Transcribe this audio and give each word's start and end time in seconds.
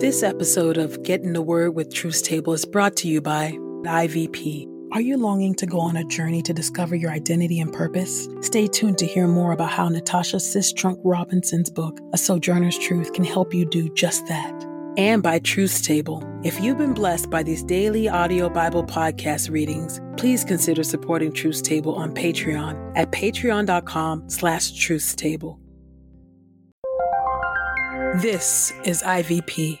This 0.00 0.22
episode 0.22 0.78
of 0.78 1.02
Get 1.02 1.22
in 1.22 1.32
the 1.32 1.42
Word 1.42 1.74
with 1.74 1.92
Truth 1.92 2.22
Table 2.22 2.52
is 2.52 2.64
brought 2.64 2.94
to 2.98 3.08
you 3.08 3.20
by 3.20 3.58
IVP. 3.82 4.64
Are 4.92 5.00
you 5.00 5.16
longing 5.16 5.56
to 5.56 5.66
go 5.66 5.80
on 5.80 5.96
a 5.96 6.04
journey 6.04 6.40
to 6.42 6.54
discover 6.54 6.94
your 6.94 7.10
identity 7.10 7.58
and 7.58 7.72
purpose? 7.72 8.28
Stay 8.40 8.68
tuned 8.68 8.98
to 8.98 9.06
hear 9.06 9.26
more 9.26 9.50
about 9.50 9.70
how 9.70 9.88
Natasha 9.88 10.36
Sistrunk 10.36 11.00
Robinson's 11.02 11.68
book, 11.68 11.98
A 12.12 12.16
Sojourner's 12.16 12.78
Truth, 12.78 13.12
can 13.12 13.24
help 13.24 13.52
you 13.52 13.66
do 13.66 13.92
just 13.94 14.24
that. 14.28 14.64
And 14.96 15.20
by 15.20 15.40
Truth 15.40 15.82
Table. 15.82 16.22
If 16.44 16.60
you've 16.60 16.78
been 16.78 16.94
blessed 16.94 17.28
by 17.28 17.42
these 17.42 17.64
daily 17.64 18.08
audio 18.08 18.48
Bible 18.48 18.84
podcast 18.84 19.50
readings, 19.50 20.00
please 20.16 20.44
consider 20.44 20.84
supporting 20.84 21.32
Truth 21.32 21.64
Table 21.64 21.96
on 21.96 22.14
Patreon 22.14 22.92
at 22.94 23.10
patreon.com 23.10 24.30
slash 24.30 24.70
truthstable. 24.74 25.58
This 28.22 28.72
is 28.84 29.02
IVP. 29.02 29.80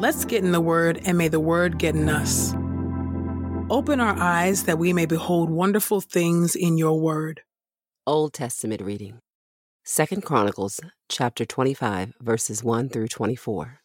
Let's 0.00 0.26
get 0.26 0.44
in 0.44 0.52
the 0.52 0.60
Word, 0.60 1.00
and 1.06 1.16
may 1.16 1.28
the 1.28 1.40
Word 1.40 1.78
get 1.78 1.94
in 1.94 2.08
us. 2.10 2.52
Open 3.70 4.00
our 4.00 4.14
eyes 4.18 4.64
that 4.64 4.78
we 4.78 4.92
may 4.92 5.06
behold 5.06 5.48
wonderful 5.48 6.02
things 6.02 6.54
in 6.54 6.76
your 6.76 7.00
Word. 7.00 7.40
Old 8.06 8.34
Testament 8.34 8.82
reading. 8.82 9.20
Second 9.82 10.22
Chronicles 10.22 10.80
chapter 11.08 11.46
25 11.46 12.12
verses 12.20 12.62
1 12.62 12.90
through 12.90 13.08
24. 13.08 13.80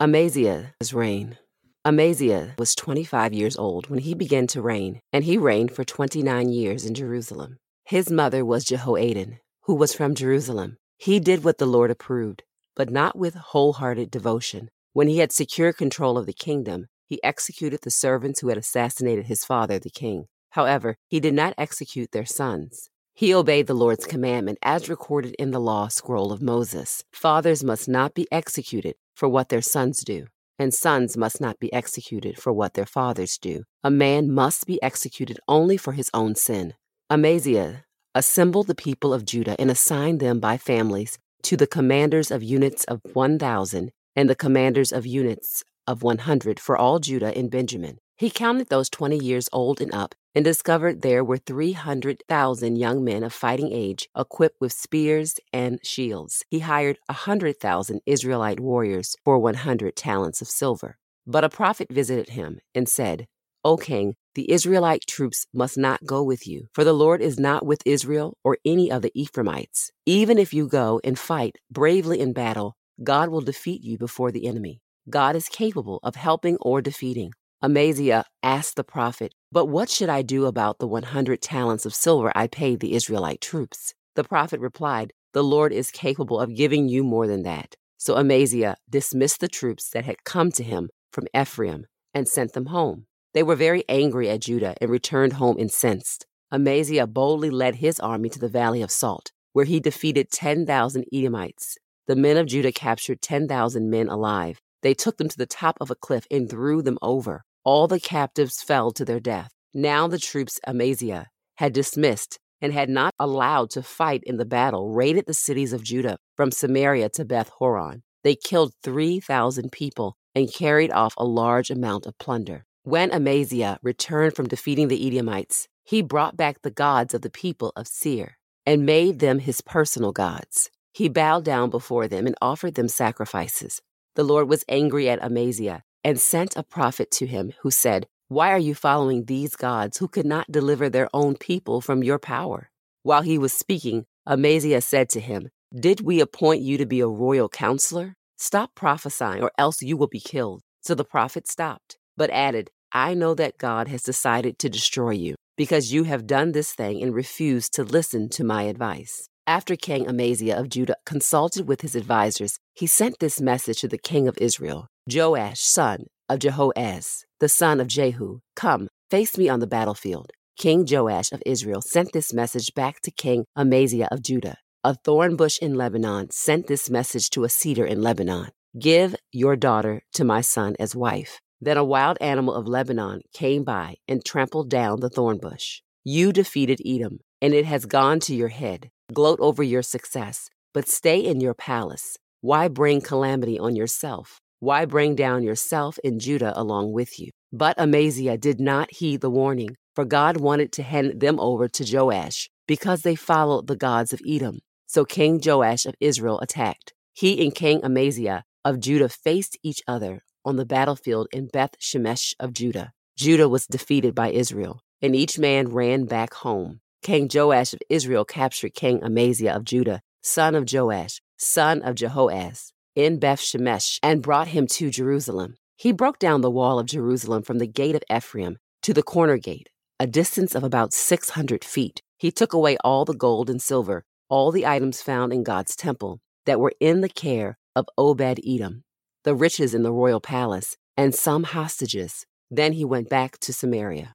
Amaziah's 0.00 0.94
reign. 0.94 1.36
Amaziah 1.84 2.54
was 2.58 2.74
25 2.74 3.34
years 3.34 3.56
old 3.56 3.90
when 3.90 3.98
he 3.98 4.14
began 4.14 4.46
to 4.46 4.62
reign, 4.62 5.00
and 5.12 5.24
he 5.24 5.36
reigned 5.36 5.72
for 5.72 5.84
29 5.84 6.48
years 6.48 6.86
in 6.86 6.94
Jerusalem. 6.94 7.58
His 7.84 8.10
mother 8.10 8.44
was 8.44 8.64
Jehoadin, 8.64 9.38
who 9.64 9.74
was 9.74 9.92
from 9.92 10.14
Jerusalem. 10.14 10.78
He 11.00 11.18
did 11.18 11.44
what 11.44 11.56
the 11.56 11.64
Lord 11.64 11.90
approved, 11.90 12.42
but 12.76 12.90
not 12.90 13.16
with 13.16 13.34
wholehearted 13.34 14.10
devotion. 14.10 14.68
When 14.92 15.08
he 15.08 15.16
had 15.16 15.32
secured 15.32 15.78
control 15.78 16.18
of 16.18 16.26
the 16.26 16.34
kingdom, 16.34 16.88
he 17.06 17.24
executed 17.24 17.80
the 17.80 17.90
servants 17.90 18.40
who 18.40 18.48
had 18.48 18.58
assassinated 18.58 19.24
his 19.24 19.42
father, 19.42 19.78
the 19.78 19.88
king. 19.88 20.26
However, 20.50 20.96
he 21.08 21.18
did 21.18 21.32
not 21.32 21.54
execute 21.56 22.12
their 22.12 22.26
sons. 22.26 22.90
He 23.14 23.32
obeyed 23.32 23.66
the 23.66 23.72
Lord's 23.72 24.04
commandment 24.04 24.58
as 24.62 24.90
recorded 24.90 25.34
in 25.38 25.52
the 25.52 25.58
law 25.58 25.88
scroll 25.88 26.32
of 26.32 26.42
Moses. 26.42 27.02
Fathers 27.14 27.64
must 27.64 27.88
not 27.88 28.12
be 28.12 28.28
executed 28.30 28.96
for 29.14 29.26
what 29.26 29.48
their 29.48 29.62
sons 29.62 30.04
do, 30.04 30.26
and 30.58 30.74
sons 30.74 31.16
must 31.16 31.40
not 31.40 31.58
be 31.58 31.72
executed 31.72 32.36
for 32.38 32.52
what 32.52 32.74
their 32.74 32.84
fathers 32.84 33.38
do. 33.38 33.64
A 33.82 33.90
man 33.90 34.30
must 34.30 34.66
be 34.66 34.82
executed 34.82 35.40
only 35.48 35.78
for 35.78 35.92
his 35.92 36.10
own 36.12 36.34
sin. 36.34 36.74
Amaziah 37.08 37.84
assembled 38.14 38.66
the 38.66 38.74
people 38.74 39.14
of 39.14 39.24
Judah 39.24 39.56
and 39.60 39.70
assigned 39.70 40.20
them 40.20 40.40
by 40.40 40.56
families 40.56 41.18
to 41.42 41.56
the 41.56 41.66
commanders 41.66 42.30
of 42.30 42.42
units 42.42 42.84
of 42.84 43.00
1,000 43.12 43.90
and 44.16 44.28
the 44.28 44.34
commanders 44.34 44.92
of 44.92 45.06
units 45.06 45.62
of 45.86 46.02
100 46.02 46.60
for 46.60 46.76
all 46.76 46.98
Judah 46.98 47.36
and 47.36 47.50
Benjamin. 47.50 47.98
He 48.16 48.30
counted 48.30 48.68
those 48.68 48.90
20 48.90 49.16
years 49.16 49.48
old 49.52 49.80
and 49.80 49.94
up 49.94 50.14
and 50.34 50.44
discovered 50.44 51.00
there 51.00 51.24
were 51.24 51.38
300,000 51.38 52.76
young 52.76 53.02
men 53.02 53.22
of 53.22 53.32
fighting 53.32 53.72
age 53.72 54.08
equipped 54.16 54.60
with 54.60 54.72
spears 54.72 55.40
and 55.52 55.80
shields. 55.82 56.44
He 56.50 56.60
hired 56.60 56.98
100,000 57.06 58.00
Israelite 58.04 58.60
warriors 58.60 59.16
for 59.24 59.38
100 59.38 59.96
talents 59.96 60.42
of 60.42 60.48
silver. 60.48 60.98
But 61.26 61.44
a 61.44 61.48
prophet 61.48 61.88
visited 61.90 62.30
him 62.30 62.60
and 62.74 62.88
said, 62.88 63.26
O 63.64 63.76
king, 63.76 64.16
the 64.34 64.50
Israelite 64.50 65.06
troops 65.08 65.46
must 65.52 65.76
not 65.76 66.04
go 66.06 66.22
with 66.22 66.46
you, 66.46 66.68
for 66.72 66.84
the 66.84 66.92
Lord 66.92 67.20
is 67.20 67.38
not 67.38 67.66
with 67.66 67.82
Israel 67.84 68.36
or 68.44 68.58
any 68.64 68.90
of 68.90 69.02
the 69.02 69.12
Ephraimites. 69.14 69.90
Even 70.06 70.38
if 70.38 70.54
you 70.54 70.68
go 70.68 71.00
and 71.02 71.18
fight 71.18 71.56
bravely 71.70 72.20
in 72.20 72.32
battle, 72.32 72.76
God 73.02 73.30
will 73.30 73.40
defeat 73.40 73.82
you 73.82 73.98
before 73.98 74.30
the 74.30 74.46
enemy. 74.46 74.80
God 75.08 75.34
is 75.34 75.48
capable 75.48 75.98
of 76.02 76.14
helping 76.14 76.56
or 76.60 76.80
defeating. 76.80 77.32
Amaziah 77.62 78.24
asked 78.42 78.76
the 78.76 78.84
prophet, 78.84 79.34
But 79.50 79.66
what 79.66 79.90
should 79.90 80.08
I 80.08 80.22
do 80.22 80.46
about 80.46 80.78
the 80.78 80.86
100 80.86 81.42
talents 81.42 81.84
of 81.84 81.94
silver 81.94 82.32
I 82.34 82.46
paid 82.46 82.80
the 82.80 82.94
Israelite 82.94 83.40
troops? 83.40 83.94
The 84.14 84.24
prophet 84.24 84.60
replied, 84.60 85.12
The 85.32 85.44
Lord 85.44 85.72
is 85.72 85.90
capable 85.90 86.38
of 86.38 86.54
giving 86.54 86.88
you 86.88 87.02
more 87.02 87.26
than 87.26 87.42
that. 87.42 87.74
So 87.98 88.16
Amaziah 88.16 88.76
dismissed 88.88 89.40
the 89.40 89.48
troops 89.48 89.90
that 89.90 90.04
had 90.04 90.24
come 90.24 90.52
to 90.52 90.62
him 90.62 90.88
from 91.12 91.26
Ephraim 91.36 91.86
and 92.14 92.26
sent 92.26 92.54
them 92.54 92.66
home. 92.66 93.06
They 93.32 93.42
were 93.42 93.56
very 93.56 93.84
angry 93.88 94.28
at 94.28 94.40
Judah 94.40 94.74
and 94.80 94.90
returned 94.90 95.34
home 95.34 95.56
incensed. 95.58 96.26
Amaziah 96.52 97.06
boldly 97.06 97.50
led 97.50 97.76
his 97.76 98.00
army 98.00 98.28
to 98.30 98.40
the 98.40 98.48
valley 98.48 98.82
of 98.82 98.90
Salt, 98.90 99.30
where 99.52 99.64
he 99.64 99.78
defeated 99.78 100.32
10,000 100.32 101.04
Edomites. 101.12 101.78
The 102.08 102.16
men 102.16 102.36
of 102.36 102.46
Judah 102.46 102.72
captured 102.72 103.22
10,000 103.22 103.88
men 103.88 104.08
alive. 104.08 104.60
They 104.82 104.94
took 104.94 105.18
them 105.18 105.28
to 105.28 105.38
the 105.38 105.46
top 105.46 105.76
of 105.80 105.90
a 105.90 105.94
cliff 105.94 106.26
and 106.30 106.50
threw 106.50 106.82
them 106.82 106.98
over. 107.02 107.44
All 107.64 107.86
the 107.86 108.00
captives 108.00 108.62
fell 108.62 108.90
to 108.92 109.04
their 109.04 109.20
death. 109.20 109.52
Now 109.72 110.08
the 110.08 110.18
troops 110.18 110.58
Amaziah 110.66 111.28
had 111.56 111.72
dismissed 111.72 112.38
and 112.60 112.72
had 112.72 112.88
not 112.88 113.14
allowed 113.18 113.70
to 113.70 113.82
fight 113.82 114.22
in 114.24 114.38
the 114.38 114.44
battle 114.44 114.90
raided 114.90 115.26
the 115.26 115.34
cities 115.34 115.72
of 115.72 115.84
Judah 115.84 116.18
from 116.36 116.50
Samaria 116.50 117.10
to 117.10 117.24
Beth 117.24 117.50
Horon. 117.58 118.02
They 118.24 118.34
killed 118.34 118.72
3,000 118.82 119.70
people 119.70 120.16
and 120.34 120.52
carried 120.52 120.90
off 120.90 121.14
a 121.16 121.24
large 121.24 121.70
amount 121.70 122.06
of 122.06 122.18
plunder. 122.18 122.64
When 122.84 123.12
Amaziah 123.12 123.78
returned 123.82 124.34
from 124.34 124.48
defeating 124.48 124.88
the 124.88 125.06
Edomites, 125.06 125.68
he 125.84 126.00
brought 126.00 126.38
back 126.38 126.62
the 126.62 126.70
gods 126.70 127.12
of 127.12 127.20
the 127.20 127.28
people 127.28 127.74
of 127.76 127.86
Seir 127.86 128.38
and 128.64 128.86
made 128.86 129.18
them 129.18 129.40
his 129.40 129.60
personal 129.60 130.12
gods. 130.12 130.70
He 130.94 131.10
bowed 131.10 131.44
down 131.44 131.68
before 131.68 132.08
them 132.08 132.26
and 132.26 132.34
offered 132.40 132.76
them 132.76 132.88
sacrifices. 132.88 133.82
The 134.14 134.24
Lord 134.24 134.48
was 134.48 134.64
angry 134.66 135.10
at 135.10 135.22
Amaziah 135.22 135.82
and 136.02 136.18
sent 136.18 136.56
a 136.56 136.62
prophet 136.62 137.10
to 137.12 137.26
him 137.26 137.52
who 137.60 137.70
said, 137.70 138.06
Why 138.28 138.50
are 138.50 138.58
you 138.58 138.74
following 138.74 139.26
these 139.26 139.56
gods 139.56 139.98
who 139.98 140.08
could 140.08 140.26
not 140.26 140.50
deliver 140.50 140.88
their 140.88 141.10
own 141.12 141.36
people 141.36 141.82
from 141.82 142.02
your 142.02 142.18
power? 142.18 142.70
While 143.02 143.22
he 143.22 143.36
was 143.36 143.52
speaking, 143.52 144.06
Amaziah 144.26 144.80
said 144.80 145.10
to 145.10 145.20
him, 145.20 145.50
Did 145.78 146.00
we 146.00 146.18
appoint 146.18 146.62
you 146.62 146.78
to 146.78 146.86
be 146.86 147.00
a 147.00 147.06
royal 147.06 147.50
counselor? 147.50 148.14
Stop 148.38 148.74
prophesying, 148.74 149.42
or 149.42 149.52
else 149.58 149.82
you 149.82 149.98
will 149.98 150.08
be 150.08 150.20
killed. 150.20 150.62
So 150.80 150.94
the 150.94 151.04
prophet 151.04 151.46
stopped, 151.46 151.98
but 152.20 152.28
added, 152.32 152.68
I 152.92 153.14
know 153.14 153.32
that 153.36 153.56
God 153.56 153.88
has 153.88 154.02
decided 154.02 154.58
to 154.58 154.68
destroy 154.68 155.12
you, 155.12 155.36
because 155.56 155.90
you 155.90 156.04
have 156.04 156.26
done 156.26 156.52
this 156.52 156.74
thing 156.74 157.02
and 157.02 157.14
refused 157.14 157.72
to 157.72 157.82
listen 157.82 158.28
to 158.36 158.44
my 158.44 158.64
advice. 158.64 159.26
After 159.46 159.74
King 159.74 160.06
Amaziah 160.06 160.58
of 160.58 160.68
Judah 160.68 160.96
consulted 161.06 161.66
with 161.66 161.80
his 161.80 161.96
advisers, 161.96 162.58
he 162.74 162.86
sent 162.86 163.20
this 163.20 163.40
message 163.40 163.80
to 163.80 163.88
the 163.88 163.96
king 163.96 164.28
of 164.28 164.36
Israel 164.36 164.86
Joash, 165.10 165.60
son 165.60 166.08
of 166.28 166.40
Jehoahaz, 166.40 167.24
the 167.38 167.48
son 167.48 167.80
of 167.80 167.86
Jehu, 167.88 168.40
Come, 168.54 168.88
face 169.08 169.38
me 169.38 169.48
on 169.48 169.60
the 169.60 169.66
battlefield. 169.66 170.30
King 170.58 170.86
Joash 170.86 171.32
of 171.32 171.42
Israel 171.46 171.80
sent 171.80 172.12
this 172.12 172.34
message 172.34 172.74
back 172.74 173.00
to 173.00 173.10
King 173.10 173.46
Amaziah 173.56 174.08
of 174.12 174.20
Judah. 174.20 174.58
A 174.84 174.94
thorn 174.94 175.36
bush 175.36 175.58
in 175.62 175.72
Lebanon 175.74 176.28
sent 176.32 176.66
this 176.66 176.90
message 176.90 177.30
to 177.30 177.44
a 177.44 177.48
cedar 177.48 177.86
in 177.86 178.02
Lebanon 178.02 178.50
Give 178.78 179.16
your 179.32 179.56
daughter 179.56 180.02
to 180.12 180.22
my 180.22 180.42
son 180.42 180.76
as 180.78 180.94
wife. 180.94 181.40
Then 181.60 181.76
a 181.76 181.84
wild 181.84 182.16
animal 182.20 182.54
of 182.54 182.66
Lebanon 182.66 183.20
came 183.34 183.64
by 183.64 183.96
and 184.08 184.24
trampled 184.24 184.70
down 184.70 185.00
the 185.00 185.10
thorn 185.10 185.38
bush. 185.38 185.82
You 186.04 186.32
defeated 186.32 186.80
Edom, 186.86 187.18
and 187.42 187.52
it 187.52 187.66
has 187.66 187.84
gone 187.84 188.20
to 188.20 188.34
your 188.34 188.48
head. 188.48 188.90
Gloat 189.12 189.38
over 189.40 189.62
your 189.62 189.82
success, 189.82 190.48
but 190.72 190.88
stay 190.88 191.18
in 191.18 191.40
your 191.40 191.52
palace. 191.52 192.16
Why 192.40 192.68
bring 192.68 193.02
calamity 193.02 193.58
on 193.58 193.76
yourself? 193.76 194.40
Why 194.60 194.86
bring 194.86 195.14
down 195.14 195.42
yourself 195.42 195.98
and 196.02 196.20
Judah 196.20 196.58
along 196.58 196.92
with 196.92 197.18
you? 197.18 197.30
But 197.52 197.78
Amaziah 197.78 198.38
did 198.38 198.60
not 198.60 198.92
heed 198.92 199.20
the 199.20 199.30
warning, 199.30 199.76
for 199.94 200.06
God 200.06 200.38
wanted 200.38 200.72
to 200.72 200.82
hand 200.82 201.20
them 201.20 201.38
over 201.38 201.68
to 201.68 201.84
Joash 201.84 202.48
because 202.66 203.02
they 203.02 203.16
followed 203.16 203.66
the 203.66 203.76
gods 203.76 204.12
of 204.14 204.20
Edom. 204.26 204.60
So 204.86 205.04
King 205.04 205.40
Joash 205.44 205.84
of 205.84 205.94
Israel 206.00 206.40
attacked. 206.40 206.94
He 207.12 207.44
and 207.44 207.54
King 207.54 207.84
Amaziah 207.84 208.44
of 208.64 208.80
Judah 208.80 209.08
faced 209.08 209.58
each 209.62 209.80
other 209.86 210.22
on 210.44 210.56
the 210.56 210.66
battlefield 210.66 211.28
in 211.32 211.48
Beth 211.48 211.78
Shemesh 211.78 212.34
of 212.40 212.52
Judah. 212.52 212.92
Judah 213.16 213.48
was 213.48 213.66
defeated 213.66 214.14
by 214.14 214.30
Israel, 214.30 214.82
and 215.02 215.14
each 215.14 215.38
man 215.38 215.68
ran 215.68 216.04
back 216.04 216.34
home. 216.34 216.80
King 217.02 217.28
Joash 217.32 217.72
of 217.72 217.80
Israel 217.88 218.24
captured 218.24 218.74
King 218.74 219.02
Amaziah 219.02 219.54
of 219.54 219.64
Judah, 219.64 220.02
son 220.22 220.54
of 220.54 220.70
Joash, 220.70 221.20
son 221.38 221.82
of 221.82 221.94
Jehoahaz, 221.94 222.72
in 222.94 223.18
Beth 223.18 223.40
Shemesh, 223.40 223.98
and 224.02 224.22
brought 224.22 224.48
him 224.48 224.66
to 224.68 224.90
Jerusalem. 224.90 225.56
He 225.76 225.92
broke 225.92 226.18
down 226.18 226.42
the 226.42 226.50
wall 226.50 226.78
of 226.78 226.86
Jerusalem 226.86 227.42
from 227.42 227.58
the 227.58 227.66
gate 227.66 227.94
of 227.94 228.02
Ephraim 228.14 228.58
to 228.82 228.92
the 228.92 229.02
corner 229.02 229.38
gate, 229.38 229.70
a 229.98 230.06
distance 230.06 230.54
of 230.54 230.62
about 230.62 230.92
600 230.92 231.64
feet. 231.64 232.02
He 232.18 232.30
took 232.30 232.52
away 232.52 232.76
all 232.84 233.06
the 233.06 233.14
gold 233.14 233.48
and 233.48 233.62
silver, 233.62 234.04
all 234.28 234.52
the 234.52 234.66
items 234.66 235.00
found 235.00 235.32
in 235.32 235.42
God's 235.42 235.74
temple 235.74 236.20
that 236.44 236.60
were 236.60 236.74
in 236.80 237.00
the 237.00 237.08
care 237.08 237.58
of 237.74 237.86
Obed 237.96 238.40
Edom, 238.46 238.84
the 239.24 239.34
riches 239.34 239.74
in 239.74 239.82
the 239.82 239.92
royal 239.92 240.20
palace, 240.20 240.76
and 240.96 241.14
some 241.14 241.44
hostages. 241.44 242.26
Then 242.50 242.72
he 242.72 242.84
went 242.84 243.08
back 243.08 243.38
to 243.40 243.52
Samaria. 243.52 244.14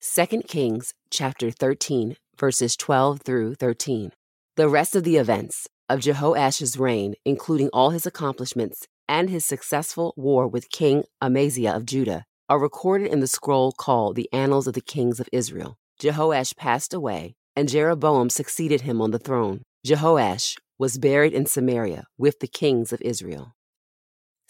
2 0.00 0.42
Kings 0.42 0.94
chapter 1.10 1.50
13, 1.50 2.16
verses 2.38 2.76
12 2.76 3.20
through 3.22 3.54
13. 3.54 4.12
The 4.56 4.68
rest 4.68 4.96
of 4.96 5.04
the 5.04 5.16
events 5.16 5.68
of 5.88 6.00
Jehoash's 6.00 6.78
reign, 6.78 7.14
including 7.24 7.68
all 7.72 7.90
his 7.90 8.06
accomplishments 8.06 8.86
and 9.08 9.30
his 9.30 9.44
successful 9.44 10.14
war 10.16 10.46
with 10.46 10.70
King 10.70 11.04
Amaziah 11.22 11.74
of 11.74 11.86
Judah, 11.86 12.24
are 12.48 12.58
recorded 12.58 13.08
in 13.08 13.20
the 13.20 13.26
scroll 13.26 13.72
called 13.72 14.16
the 14.16 14.28
Annals 14.32 14.66
of 14.66 14.74
the 14.74 14.80
Kings 14.80 15.20
of 15.20 15.28
Israel. 15.32 15.76
Jehoash 16.00 16.56
passed 16.56 16.94
away, 16.94 17.34
and 17.56 17.68
Jeroboam 17.68 18.30
succeeded 18.30 18.82
him 18.82 19.02
on 19.02 19.10
the 19.10 19.18
throne. 19.18 19.62
Jehoash 19.86 20.56
was 20.78 20.98
buried 20.98 21.32
in 21.32 21.46
Samaria 21.46 22.06
with 22.16 22.38
the 22.38 22.46
kings 22.46 22.92
of 22.92 23.02
Israel. 23.02 23.54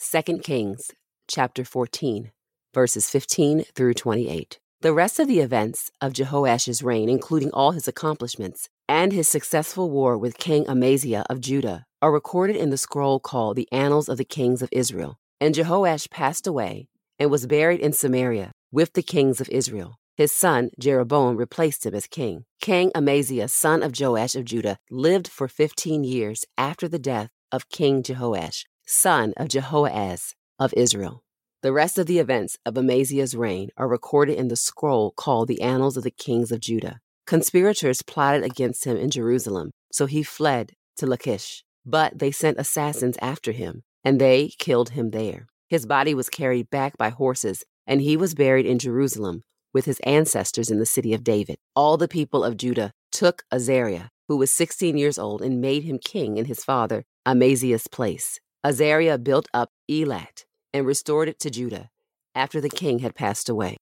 2 0.00 0.38
Kings 0.38 0.92
chapter 1.26 1.64
14, 1.64 2.30
verses 2.72 3.10
15 3.10 3.64
through 3.74 3.94
28. 3.94 4.60
The 4.80 4.92
rest 4.92 5.18
of 5.18 5.26
the 5.26 5.40
events 5.40 5.90
of 6.00 6.12
Jehoash's 6.12 6.84
reign, 6.84 7.08
including 7.08 7.50
all 7.50 7.72
his 7.72 7.88
accomplishments 7.88 8.68
and 8.88 9.12
his 9.12 9.26
successful 9.26 9.90
war 9.90 10.16
with 10.16 10.38
King 10.38 10.68
Amaziah 10.68 11.24
of 11.28 11.40
Judah, 11.40 11.84
are 12.00 12.12
recorded 12.12 12.54
in 12.54 12.70
the 12.70 12.78
scroll 12.78 13.18
called 13.18 13.56
the 13.56 13.66
Annals 13.72 14.08
of 14.08 14.18
the 14.18 14.24
Kings 14.24 14.62
of 14.62 14.68
Israel. 14.70 15.18
And 15.40 15.52
Jehoash 15.52 16.10
passed 16.10 16.46
away 16.46 16.86
and 17.18 17.28
was 17.28 17.48
buried 17.48 17.80
in 17.80 17.92
Samaria 17.92 18.52
with 18.70 18.92
the 18.92 19.02
kings 19.02 19.40
of 19.40 19.48
Israel. 19.48 19.96
His 20.16 20.30
son 20.30 20.70
Jeroboam 20.78 21.36
replaced 21.36 21.84
him 21.84 21.94
as 21.96 22.06
king. 22.06 22.44
King 22.60 22.92
Amaziah, 22.94 23.48
son 23.48 23.82
of 23.82 23.98
Joash 23.98 24.36
of 24.36 24.44
Judah, 24.44 24.78
lived 24.92 25.26
for 25.26 25.48
15 25.48 26.04
years 26.04 26.44
after 26.56 26.86
the 26.86 27.00
death 27.00 27.30
of 27.50 27.68
King 27.68 28.04
Jehoash, 28.04 28.64
son 28.90 29.34
of 29.36 29.48
Jehoahaz 29.48 30.34
of 30.58 30.72
Israel. 30.74 31.22
The 31.62 31.74
rest 31.74 31.98
of 31.98 32.06
the 32.06 32.18
events 32.18 32.56
of 32.64 32.78
Amaziah's 32.78 33.36
reign 33.36 33.68
are 33.76 33.86
recorded 33.86 34.38
in 34.38 34.48
the 34.48 34.56
scroll 34.56 35.10
called 35.10 35.48
the 35.48 35.60
Annals 35.60 35.98
of 35.98 36.04
the 36.04 36.10
Kings 36.10 36.50
of 36.50 36.60
Judah. 36.60 37.00
Conspirators 37.26 38.00
plotted 38.00 38.42
against 38.42 38.86
him 38.86 38.96
in 38.96 39.10
Jerusalem, 39.10 39.72
so 39.92 40.06
he 40.06 40.22
fled 40.22 40.72
to 40.96 41.06
Lachish. 41.06 41.64
But 41.84 42.18
they 42.18 42.30
sent 42.30 42.58
assassins 42.58 43.18
after 43.20 43.52
him, 43.52 43.82
and 44.02 44.18
they 44.18 44.52
killed 44.58 44.90
him 44.90 45.10
there. 45.10 45.48
His 45.68 45.84
body 45.84 46.14
was 46.14 46.30
carried 46.30 46.70
back 46.70 46.96
by 46.96 47.10
horses, 47.10 47.64
and 47.86 48.00
he 48.00 48.16
was 48.16 48.34
buried 48.34 48.64
in 48.64 48.78
Jerusalem 48.78 49.42
with 49.74 49.84
his 49.84 50.00
ancestors 50.00 50.70
in 50.70 50.78
the 50.78 50.86
city 50.86 51.12
of 51.12 51.22
David. 51.22 51.58
All 51.76 51.98
the 51.98 52.08
people 52.08 52.42
of 52.42 52.56
Judah 52.56 52.92
took 53.12 53.42
Azariah, 53.52 54.08
who 54.28 54.38
was 54.38 54.50
16 54.50 54.96
years 54.96 55.18
old, 55.18 55.42
and 55.42 55.60
made 55.60 55.84
him 55.84 55.98
king 55.98 56.38
in 56.38 56.46
his 56.46 56.64
father 56.64 57.04
Amaziah's 57.26 57.86
place. 57.86 58.40
Azariah 58.64 59.18
built 59.18 59.48
up 59.54 59.70
Elath 59.88 60.44
and 60.74 60.84
restored 60.84 61.28
it 61.28 61.38
to 61.40 61.50
Judah 61.50 61.90
after 62.34 62.60
the 62.60 62.68
king 62.68 62.98
had 62.98 63.14
passed 63.14 63.48
away. 63.48 63.76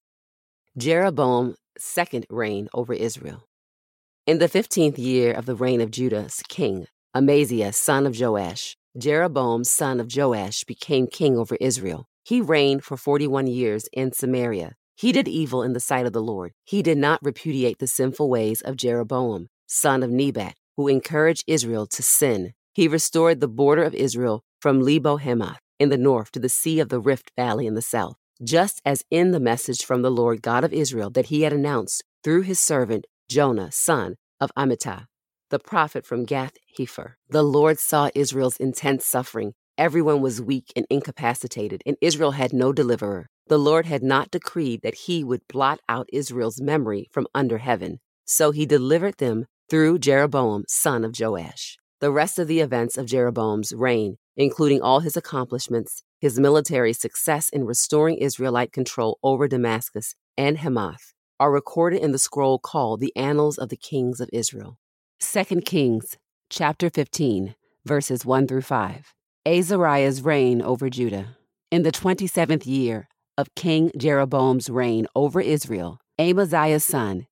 Jeroboam's 0.76 1.56
second 1.78 2.26
reign 2.28 2.68
over 2.74 2.92
Israel. 2.92 3.44
In 4.26 4.38
the 4.38 4.48
fifteenth 4.48 4.98
year 4.98 5.32
of 5.32 5.46
the 5.46 5.54
reign 5.54 5.80
of 5.80 5.90
Judah's 5.90 6.42
king, 6.48 6.86
Amaziah, 7.14 7.72
son 7.72 8.06
of 8.06 8.20
Joash, 8.20 8.76
Jeroboam, 8.98 9.64
son 9.64 9.98
of 9.98 10.14
Joash, 10.14 10.64
became 10.64 11.06
king 11.06 11.38
over 11.38 11.56
Israel. 11.60 12.06
He 12.22 12.42
reigned 12.42 12.84
for 12.84 12.98
41 12.98 13.46
years 13.46 13.88
in 13.92 14.12
Samaria. 14.12 14.74
He 14.94 15.12
did 15.12 15.28
evil 15.28 15.62
in 15.62 15.72
the 15.72 15.80
sight 15.80 16.06
of 16.06 16.12
the 16.12 16.22
Lord. 16.22 16.52
He 16.64 16.82
did 16.82 16.98
not 16.98 17.22
repudiate 17.22 17.78
the 17.78 17.86
sinful 17.86 18.28
ways 18.28 18.60
of 18.60 18.76
Jeroboam, 18.76 19.48
son 19.66 20.02
of 20.02 20.10
Nebat, 20.10 20.56
who 20.76 20.88
encouraged 20.88 21.44
Israel 21.46 21.86
to 21.86 22.02
sin. 22.02 22.52
He 22.74 22.88
restored 22.88 23.40
the 23.40 23.48
border 23.48 23.82
of 23.82 23.94
Israel 23.94 24.42
from 24.66 24.80
Lebo 24.80 25.16
Hamath 25.16 25.60
in 25.78 25.90
the 25.90 25.96
north 25.96 26.32
to 26.32 26.40
the 26.40 26.48
Sea 26.48 26.80
of 26.80 26.88
the 26.88 26.98
Rift 26.98 27.30
Valley 27.36 27.68
in 27.68 27.74
the 27.74 27.80
south, 27.80 28.16
just 28.42 28.82
as 28.84 29.04
in 29.12 29.30
the 29.30 29.38
message 29.38 29.84
from 29.84 30.02
the 30.02 30.10
Lord 30.10 30.42
God 30.42 30.64
of 30.64 30.72
Israel 30.72 31.08
that 31.10 31.26
he 31.26 31.42
had 31.42 31.52
announced 31.52 32.02
through 32.24 32.40
his 32.40 32.58
servant 32.58 33.06
Jonah, 33.30 33.70
son 33.70 34.16
of 34.40 34.50
Amittai, 34.58 35.04
the 35.50 35.60
prophet 35.60 36.04
from 36.04 36.24
Gath 36.24 36.54
Hepher. 36.76 37.12
The 37.30 37.44
Lord 37.44 37.78
saw 37.78 38.10
Israel's 38.16 38.56
intense 38.56 39.06
suffering. 39.06 39.52
Everyone 39.78 40.20
was 40.20 40.42
weak 40.42 40.72
and 40.74 40.84
incapacitated, 40.90 41.80
and 41.86 41.96
Israel 42.00 42.32
had 42.32 42.52
no 42.52 42.72
deliverer. 42.72 43.28
The 43.46 43.58
Lord 43.58 43.86
had 43.86 44.02
not 44.02 44.32
decreed 44.32 44.82
that 44.82 45.02
he 45.06 45.22
would 45.22 45.46
blot 45.46 45.78
out 45.88 46.10
Israel's 46.12 46.60
memory 46.60 47.06
from 47.12 47.28
under 47.36 47.58
heaven. 47.58 48.00
So 48.24 48.50
he 48.50 48.66
delivered 48.66 49.18
them 49.18 49.46
through 49.70 50.00
Jeroboam, 50.00 50.64
son 50.66 51.04
of 51.04 51.14
Joash. 51.16 51.78
The 52.00 52.10
rest 52.10 52.40
of 52.40 52.48
the 52.48 52.58
events 52.58 52.98
of 52.98 53.06
Jeroboam's 53.06 53.72
reign 53.72 54.16
including 54.36 54.80
all 54.82 55.00
his 55.00 55.16
accomplishments, 55.16 56.02
his 56.20 56.38
military 56.38 56.92
success 56.92 57.48
in 57.48 57.64
restoring 57.64 58.16
Israelite 58.18 58.72
control 58.72 59.18
over 59.22 59.48
Damascus 59.48 60.14
and 60.36 60.58
Hamath, 60.58 61.12
are 61.38 61.52
recorded 61.52 62.02
in 62.02 62.12
the 62.12 62.18
scroll 62.18 62.58
called 62.58 63.00
the 63.00 63.14
Annals 63.16 63.58
of 63.58 63.68
the 63.68 63.76
Kings 63.76 64.20
of 64.20 64.30
Israel. 64.32 64.78
2 65.20 65.60
Kings 65.62 66.16
chapter 66.50 66.90
15, 66.90 67.54
verses 67.84 68.24
1 68.24 68.46
through 68.46 68.62
5. 68.62 69.14
Azariah's 69.46 70.22
reign 70.22 70.60
over 70.62 70.90
Judah. 70.90 71.36
In 71.70 71.82
the 71.82 71.92
27th 71.92 72.66
year 72.66 73.08
of 73.36 73.54
King 73.54 73.90
Jeroboam's 73.96 74.70
reign 74.70 75.06
over 75.14 75.40
Israel, 75.40 75.98
Amaziah's 76.18 76.84
son, 76.84 77.26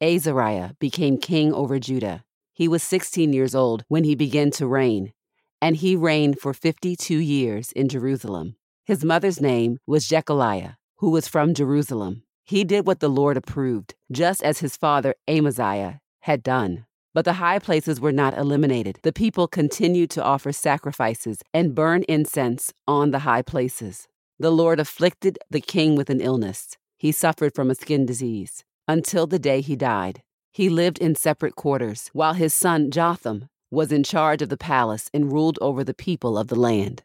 Azariah, 0.00 0.70
became 0.78 1.18
king 1.18 1.52
over 1.52 1.78
Judah. 1.78 2.22
He 2.52 2.68
was 2.68 2.82
16 2.82 3.32
years 3.32 3.54
old 3.54 3.84
when 3.88 4.04
he 4.04 4.14
began 4.14 4.50
to 4.52 4.66
reign, 4.66 5.12
and 5.60 5.76
he 5.76 5.96
reigned 5.96 6.38
for 6.38 6.54
52 6.54 7.18
years 7.18 7.72
in 7.72 7.88
Jerusalem. 7.88 8.56
His 8.84 9.04
mother's 9.04 9.40
name 9.40 9.78
was 9.86 10.08
Jechaliah, 10.08 10.76
who 10.96 11.10
was 11.10 11.28
from 11.28 11.54
Jerusalem. 11.54 12.22
He 12.44 12.64
did 12.64 12.86
what 12.86 13.00
the 13.00 13.10
Lord 13.10 13.36
approved, 13.36 13.94
just 14.10 14.42
as 14.42 14.60
his 14.60 14.76
father 14.76 15.14
Amaziah 15.28 16.00
had 16.20 16.42
done. 16.42 16.86
But 17.12 17.24
the 17.24 17.34
high 17.34 17.58
places 17.58 18.00
were 18.00 18.12
not 18.12 18.36
eliminated. 18.36 18.98
The 19.02 19.12
people 19.12 19.48
continued 19.48 20.10
to 20.10 20.22
offer 20.22 20.52
sacrifices 20.52 21.42
and 21.52 21.74
burn 21.74 22.04
incense 22.08 22.72
on 22.86 23.10
the 23.10 23.20
high 23.20 23.42
places. 23.42 24.08
The 24.38 24.50
Lord 24.50 24.78
afflicted 24.78 25.38
the 25.50 25.60
king 25.60 25.96
with 25.96 26.10
an 26.10 26.20
illness. 26.20 26.76
He 26.96 27.12
suffered 27.12 27.54
from 27.54 27.70
a 27.70 27.74
skin 27.74 28.06
disease 28.06 28.64
until 28.86 29.26
the 29.26 29.38
day 29.38 29.60
he 29.60 29.76
died. 29.76 30.22
He 30.52 30.68
lived 30.68 30.98
in 30.98 31.14
separate 31.14 31.56
quarters, 31.56 32.08
while 32.12 32.34
his 32.34 32.54
son 32.54 32.90
Jotham 32.90 33.48
was 33.70 33.92
in 33.92 34.02
charge 34.02 34.42
of 34.42 34.48
the 34.48 34.56
palace 34.56 35.10
and 35.12 35.32
ruled 35.32 35.58
over 35.60 35.84
the 35.84 35.94
people 35.94 36.38
of 36.38 36.48
the 36.48 36.58
land. 36.58 37.02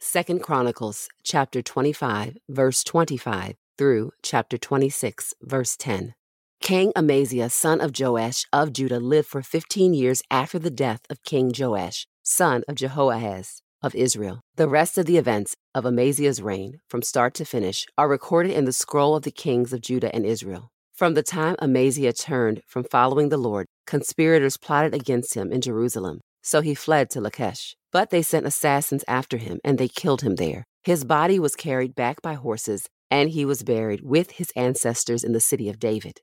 2 0.00 0.38
Chronicles 0.40 1.08
chapter 1.22 1.62
25 1.62 2.36
verse 2.48 2.84
25 2.84 3.56
through 3.78 4.12
chapter 4.22 4.58
26 4.58 5.34
verse 5.42 5.76
10. 5.76 6.14
King 6.60 6.92
Amaziah, 6.96 7.50
son 7.50 7.80
of 7.80 7.92
Joash 7.98 8.46
of 8.52 8.72
Judah, 8.72 8.98
lived 8.98 9.28
for 9.28 9.42
15 9.42 9.94
years 9.94 10.22
after 10.30 10.58
the 10.58 10.70
death 10.70 11.02
of 11.10 11.22
King 11.22 11.52
Joash, 11.56 12.06
son 12.22 12.62
of 12.66 12.76
Jehoahaz 12.76 13.62
of 13.82 13.94
Israel. 13.94 14.40
The 14.56 14.68
rest 14.68 14.98
of 14.98 15.06
the 15.06 15.18
events 15.18 15.54
of 15.74 15.86
Amaziah's 15.86 16.42
reign, 16.42 16.80
from 16.88 17.02
start 17.02 17.34
to 17.34 17.44
finish, 17.44 17.86
are 17.98 18.08
recorded 18.08 18.52
in 18.52 18.64
the 18.64 18.72
scroll 18.72 19.14
of 19.14 19.22
the 19.22 19.30
kings 19.30 19.72
of 19.72 19.82
Judah 19.82 20.14
and 20.14 20.24
Israel. 20.24 20.70
From 20.96 21.12
the 21.12 21.22
time 21.22 21.56
Amaziah 21.60 22.14
turned 22.14 22.62
from 22.66 22.82
following 22.84 23.28
the 23.28 23.36
Lord, 23.36 23.66
conspirators 23.86 24.56
plotted 24.56 24.94
against 24.94 25.34
him 25.34 25.52
in 25.52 25.60
Jerusalem. 25.60 26.20
So 26.42 26.62
he 26.62 26.74
fled 26.74 27.10
to 27.10 27.20
Lachish. 27.20 27.76
But 27.92 28.08
they 28.08 28.22
sent 28.22 28.46
assassins 28.46 29.04
after 29.06 29.36
him, 29.36 29.58
and 29.62 29.76
they 29.76 29.88
killed 29.88 30.22
him 30.22 30.36
there. 30.36 30.64
His 30.84 31.04
body 31.04 31.38
was 31.38 31.54
carried 31.54 31.94
back 31.94 32.22
by 32.22 32.32
horses, 32.32 32.86
and 33.10 33.28
he 33.28 33.44
was 33.44 33.62
buried 33.62 34.00
with 34.04 34.30
his 34.30 34.50
ancestors 34.56 35.22
in 35.22 35.32
the 35.32 35.40
city 35.40 35.68
of 35.68 35.78
David. 35.78 36.20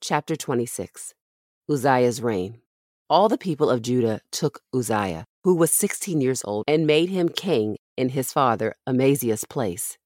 Chapter 0.00 0.36
26 0.36 1.14
Uzziah's 1.68 2.22
reign. 2.22 2.60
All 3.10 3.28
the 3.28 3.36
people 3.36 3.70
of 3.70 3.82
Judah 3.82 4.20
took 4.30 4.60
Uzziah, 4.72 5.24
who 5.42 5.56
was 5.56 5.74
16 5.74 6.20
years 6.20 6.42
old, 6.44 6.64
and 6.68 6.86
made 6.86 7.08
him 7.08 7.28
king 7.28 7.76
in 7.96 8.10
his 8.10 8.32
father 8.32 8.76
Amaziah's 8.86 9.44
place. 9.44 9.98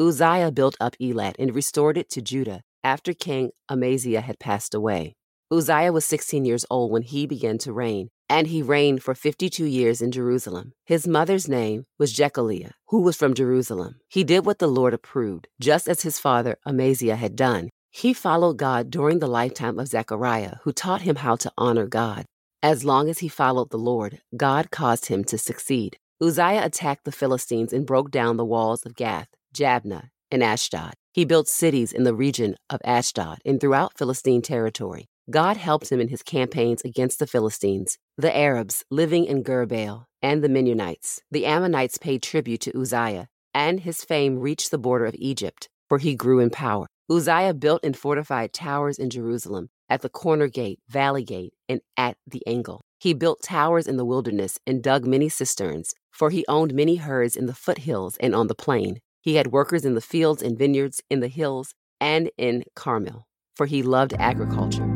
Uzziah 0.00 0.50
built 0.50 0.76
up 0.80 0.96
Elath 1.00 1.36
and 1.38 1.54
restored 1.54 1.96
it 1.96 2.10
to 2.10 2.20
Judah 2.20 2.62
after 2.84 3.12
King 3.12 3.50
Amaziah 3.70 4.20
had 4.20 4.38
passed 4.38 4.74
away. 4.74 5.14
Uzziah 5.52 5.92
was 5.92 6.04
16 6.04 6.44
years 6.44 6.64
old 6.70 6.92
when 6.92 7.02
he 7.02 7.26
began 7.26 7.58
to 7.58 7.72
reign, 7.72 8.10
and 8.28 8.46
he 8.46 8.62
reigned 8.62 9.02
for 9.02 9.16
52 9.16 9.64
years 9.64 10.00
in 10.00 10.12
Jerusalem. 10.12 10.72
His 10.84 11.08
mother's 11.08 11.48
name 11.48 11.86
was 11.98 12.12
Jechaliah, 12.12 12.74
who 12.86 13.00
was 13.00 13.16
from 13.16 13.34
Jerusalem. 13.34 13.96
He 14.08 14.22
did 14.22 14.46
what 14.46 14.60
the 14.60 14.68
Lord 14.68 14.94
approved, 14.94 15.48
just 15.60 15.88
as 15.88 16.02
his 16.02 16.20
father 16.20 16.56
Amaziah 16.64 17.16
had 17.16 17.34
done. 17.34 17.70
He 17.90 18.12
followed 18.12 18.58
God 18.58 18.90
during 18.90 19.18
the 19.18 19.26
lifetime 19.26 19.80
of 19.80 19.88
Zechariah, 19.88 20.56
who 20.62 20.72
taught 20.72 21.02
him 21.02 21.16
how 21.16 21.34
to 21.36 21.52
honor 21.58 21.86
God. 21.86 22.24
As 22.62 22.84
long 22.84 23.08
as 23.08 23.18
he 23.18 23.28
followed 23.28 23.70
the 23.70 23.78
Lord, 23.78 24.20
God 24.36 24.70
caused 24.70 25.06
him 25.06 25.24
to 25.24 25.36
succeed. 25.36 25.96
Uzziah 26.22 26.64
attacked 26.64 27.04
the 27.04 27.12
Philistines 27.12 27.72
and 27.72 27.86
broke 27.86 28.12
down 28.12 28.36
the 28.36 28.44
walls 28.44 28.86
of 28.86 28.94
Gath, 28.94 29.28
Jabneh, 29.52 30.10
and 30.30 30.44
Ashdod. 30.44 30.94
He 31.12 31.24
built 31.24 31.48
cities 31.48 31.92
in 31.92 32.04
the 32.04 32.14
region 32.14 32.54
of 32.68 32.80
Ashdod 32.84 33.38
and 33.44 33.60
throughout 33.60 33.98
Philistine 33.98 34.42
territory. 34.42 35.08
God 35.28 35.56
helped 35.56 35.90
him 35.90 36.00
in 36.00 36.08
his 36.08 36.22
campaigns 36.22 36.82
against 36.82 37.18
the 37.18 37.26
Philistines, 37.26 37.98
the 38.16 38.36
Arabs 38.36 38.84
living 38.90 39.24
in 39.24 39.42
Gur 39.42 39.66
Baal, 39.66 40.06
and 40.22 40.42
the 40.42 40.48
Meunites. 40.48 41.20
The 41.30 41.46
Ammonites 41.46 41.98
paid 41.98 42.22
tribute 42.22 42.60
to 42.62 42.80
Uzziah, 42.80 43.26
and 43.52 43.80
his 43.80 44.04
fame 44.04 44.38
reached 44.38 44.70
the 44.70 44.78
border 44.78 45.06
of 45.06 45.16
Egypt, 45.18 45.68
for 45.88 45.98
he 45.98 46.14
grew 46.14 46.38
in 46.38 46.50
power. 46.50 46.86
Uzziah 47.10 47.54
built 47.54 47.80
and 47.82 47.96
fortified 47.96 48.52
towers 48.52 48.98
in 48.98 49.10
Jerusalem, 49.10 49.68
at 49.88 50.02
the 50.02 50.08
corner 50.08 50.46
gate, 50.46 50.78
valley 50.88 51.24
gate, 51.24 51.52
and 51.68 51.80
at 51.96 52.16
the 52.24 52.46
angle. 52.46 52.82
He 53.00 53.14
built 53.14 53.42
towers 53.42 53.88
in 53.88 53.96
the 53.96 54.04
wilderness 54.04 54.58
and 54.64 54.82
dug 54.82 55.06
many 55.06 55.28
cisterns, 55.28 55.92
for 56.12 56.30
he 56.30 56.44
owned 56.46 56.72
many 56.72 56.96
herds 56.96 57.36
in 57.36 57.46
the 57.46 57.54
foothills 57.54 58.16
and 58.18 58.32
on 58.34 58.46
the 58.46 58.54
plain. 58.54 59.00
He 59.20 59.34
had 59.34 59.52
workers 59.52 59.84
in 59.84 59.94
the 59.94 60.00
fields 60.00 60.42
and 60.42 60.58
vineyards, 60.58 61.02
in 61.10 61.20
the 61.20 61.28
hills, 61.28 61.74
and 62.00 62.30
in 62.38 62.64
Carmel, 62.74 63.26
for 63.54 63.66
he 63.66 63.82
loved 63.82 64.14
agriculture. 64.18 64.88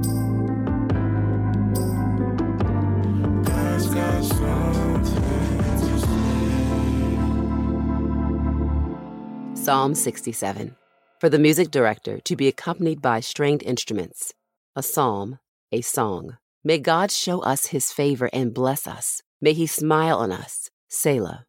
Psalm 9.54 9.94
67. 9.94 10.76
For 11.20 11.28
the 11.28 11.38
music 11.38 11.70
director 11.70 12.20
to 12.20 12.36
be 12.36 12.48
accompanied 12.48 13.00
by 13.00 13.20
stringed 13.20 13.62
instruments, 13.62 14.32
a 14.76 14.82
psalm, 14.82 15.38
a 15.72 15.80
song. 15.80 16.36
May 16.62 16.78
God 16.78 17.10
show 17.10 17.40
us 17.40 17.66
his 17.66 17.92
favor 17.92 18.30
and 18.32 18.54
bless 18.54 18.86
us. 18.86 19.22
May 19.40 19.52
he 19.52 19.66
smile 19.66 20.18
on 20.18 20.32
us. 20.32 20.70
Selah. 20.88 21.46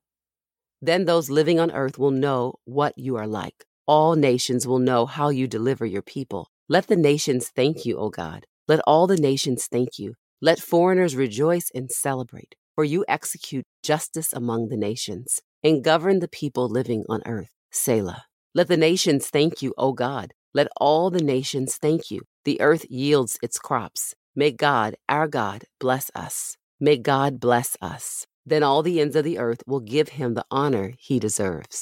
Then 0.82 1.05
those 1.05 1.29
living 1.29 1.60
on 1.60 1.72
earth 1.72 1.98
will 1.98 2.12
know 2.12 2.55
what 2.65 2.98
you 2.98 3.15
are 3.15 3.27
like. 3.27 3.65
All 3.88 4.15
nations 4.15 4.67
will 4.67 4.79
know 4.79 5.05
how 5.05 5.29
you 5.29 5.48
deliver 5.48 5.86
your 5.86 6.01
people. 6.01 6.50
Let 6.67 6.88
the 6.88 6.96
nations 6.96 7.50
thank 7.50 7.86
you, 7.86 7.98
O 7.98 8.10
God. 8.10 8.46
Let 8.67 8.82
all 8.88 9.08
the 9.08 9.17
nations 9.17 9.67
thank 9.67 10.00
you. 10.00 10.15
Let 10.41 10.60
foreigners 10.60 11.15
rejoice 11.15 11.72
and 11.74 11.91
celebrate, 11.91 12.55
for 12.75 12.84
you 12.84 13.05
execute 13.08 13.65
justice 13.84 14.34
among 14.34 14.70
the 14.70 14.77
nations 14.77 15.41
and 15.63 15.84
govern 15.84 16.20
the 16.20 16.27
people 16.27 16.67
living 16.67 17.03
on 17.08 17.22
earth. 17.25 17.51
Selah. 17.72 18.25
Let 18.53 18.67
the 18.67 18.77
nations 18.77 19.29
thank 19.29 19.62
you, 19.62 19.74
O 19.77 19.94
God. 19.94 20.34
Let 20.53 20.67
all 20.77 21.10
the 21.10 21.24
nations 21.24 21.77
thank 21.77 22.10
you. 22.10 22.22
The 22.46 22.62
earth 22.62 22.86
yields 22.89 23.38
its 23.44 23.60
crops. 23.60 24.15
May 24.36 24.51
God, 24.51 24.96
our 25.10 25.27
God, 25.27 25.65
bless 25.79 26.10
us. 26.15 26.58
May 26.79 26.98
God 26.98 27.39
bless 27.39 27.75
us. 27.82 28.25
Then 28.46 28.64
all 28.64 28.84
the 28.84 29.02
ends 29.02 29.16
of 29.16 29.24
the 29.24 29.40
earth 29.40 29.64
will 29.66 29.80
give 29.80 30.10
him 30.10 30.34
the 30.34 30.46
honor 30.52 30.94
he 31.00 31.20
deserves. 31.20 31.82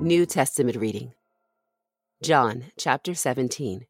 New 0.00 0.26
Testament 0.26 0.76
reading 0.76 1.12
John 2.22 2.66
chapter 2.78 3.14
17 3.14 3.86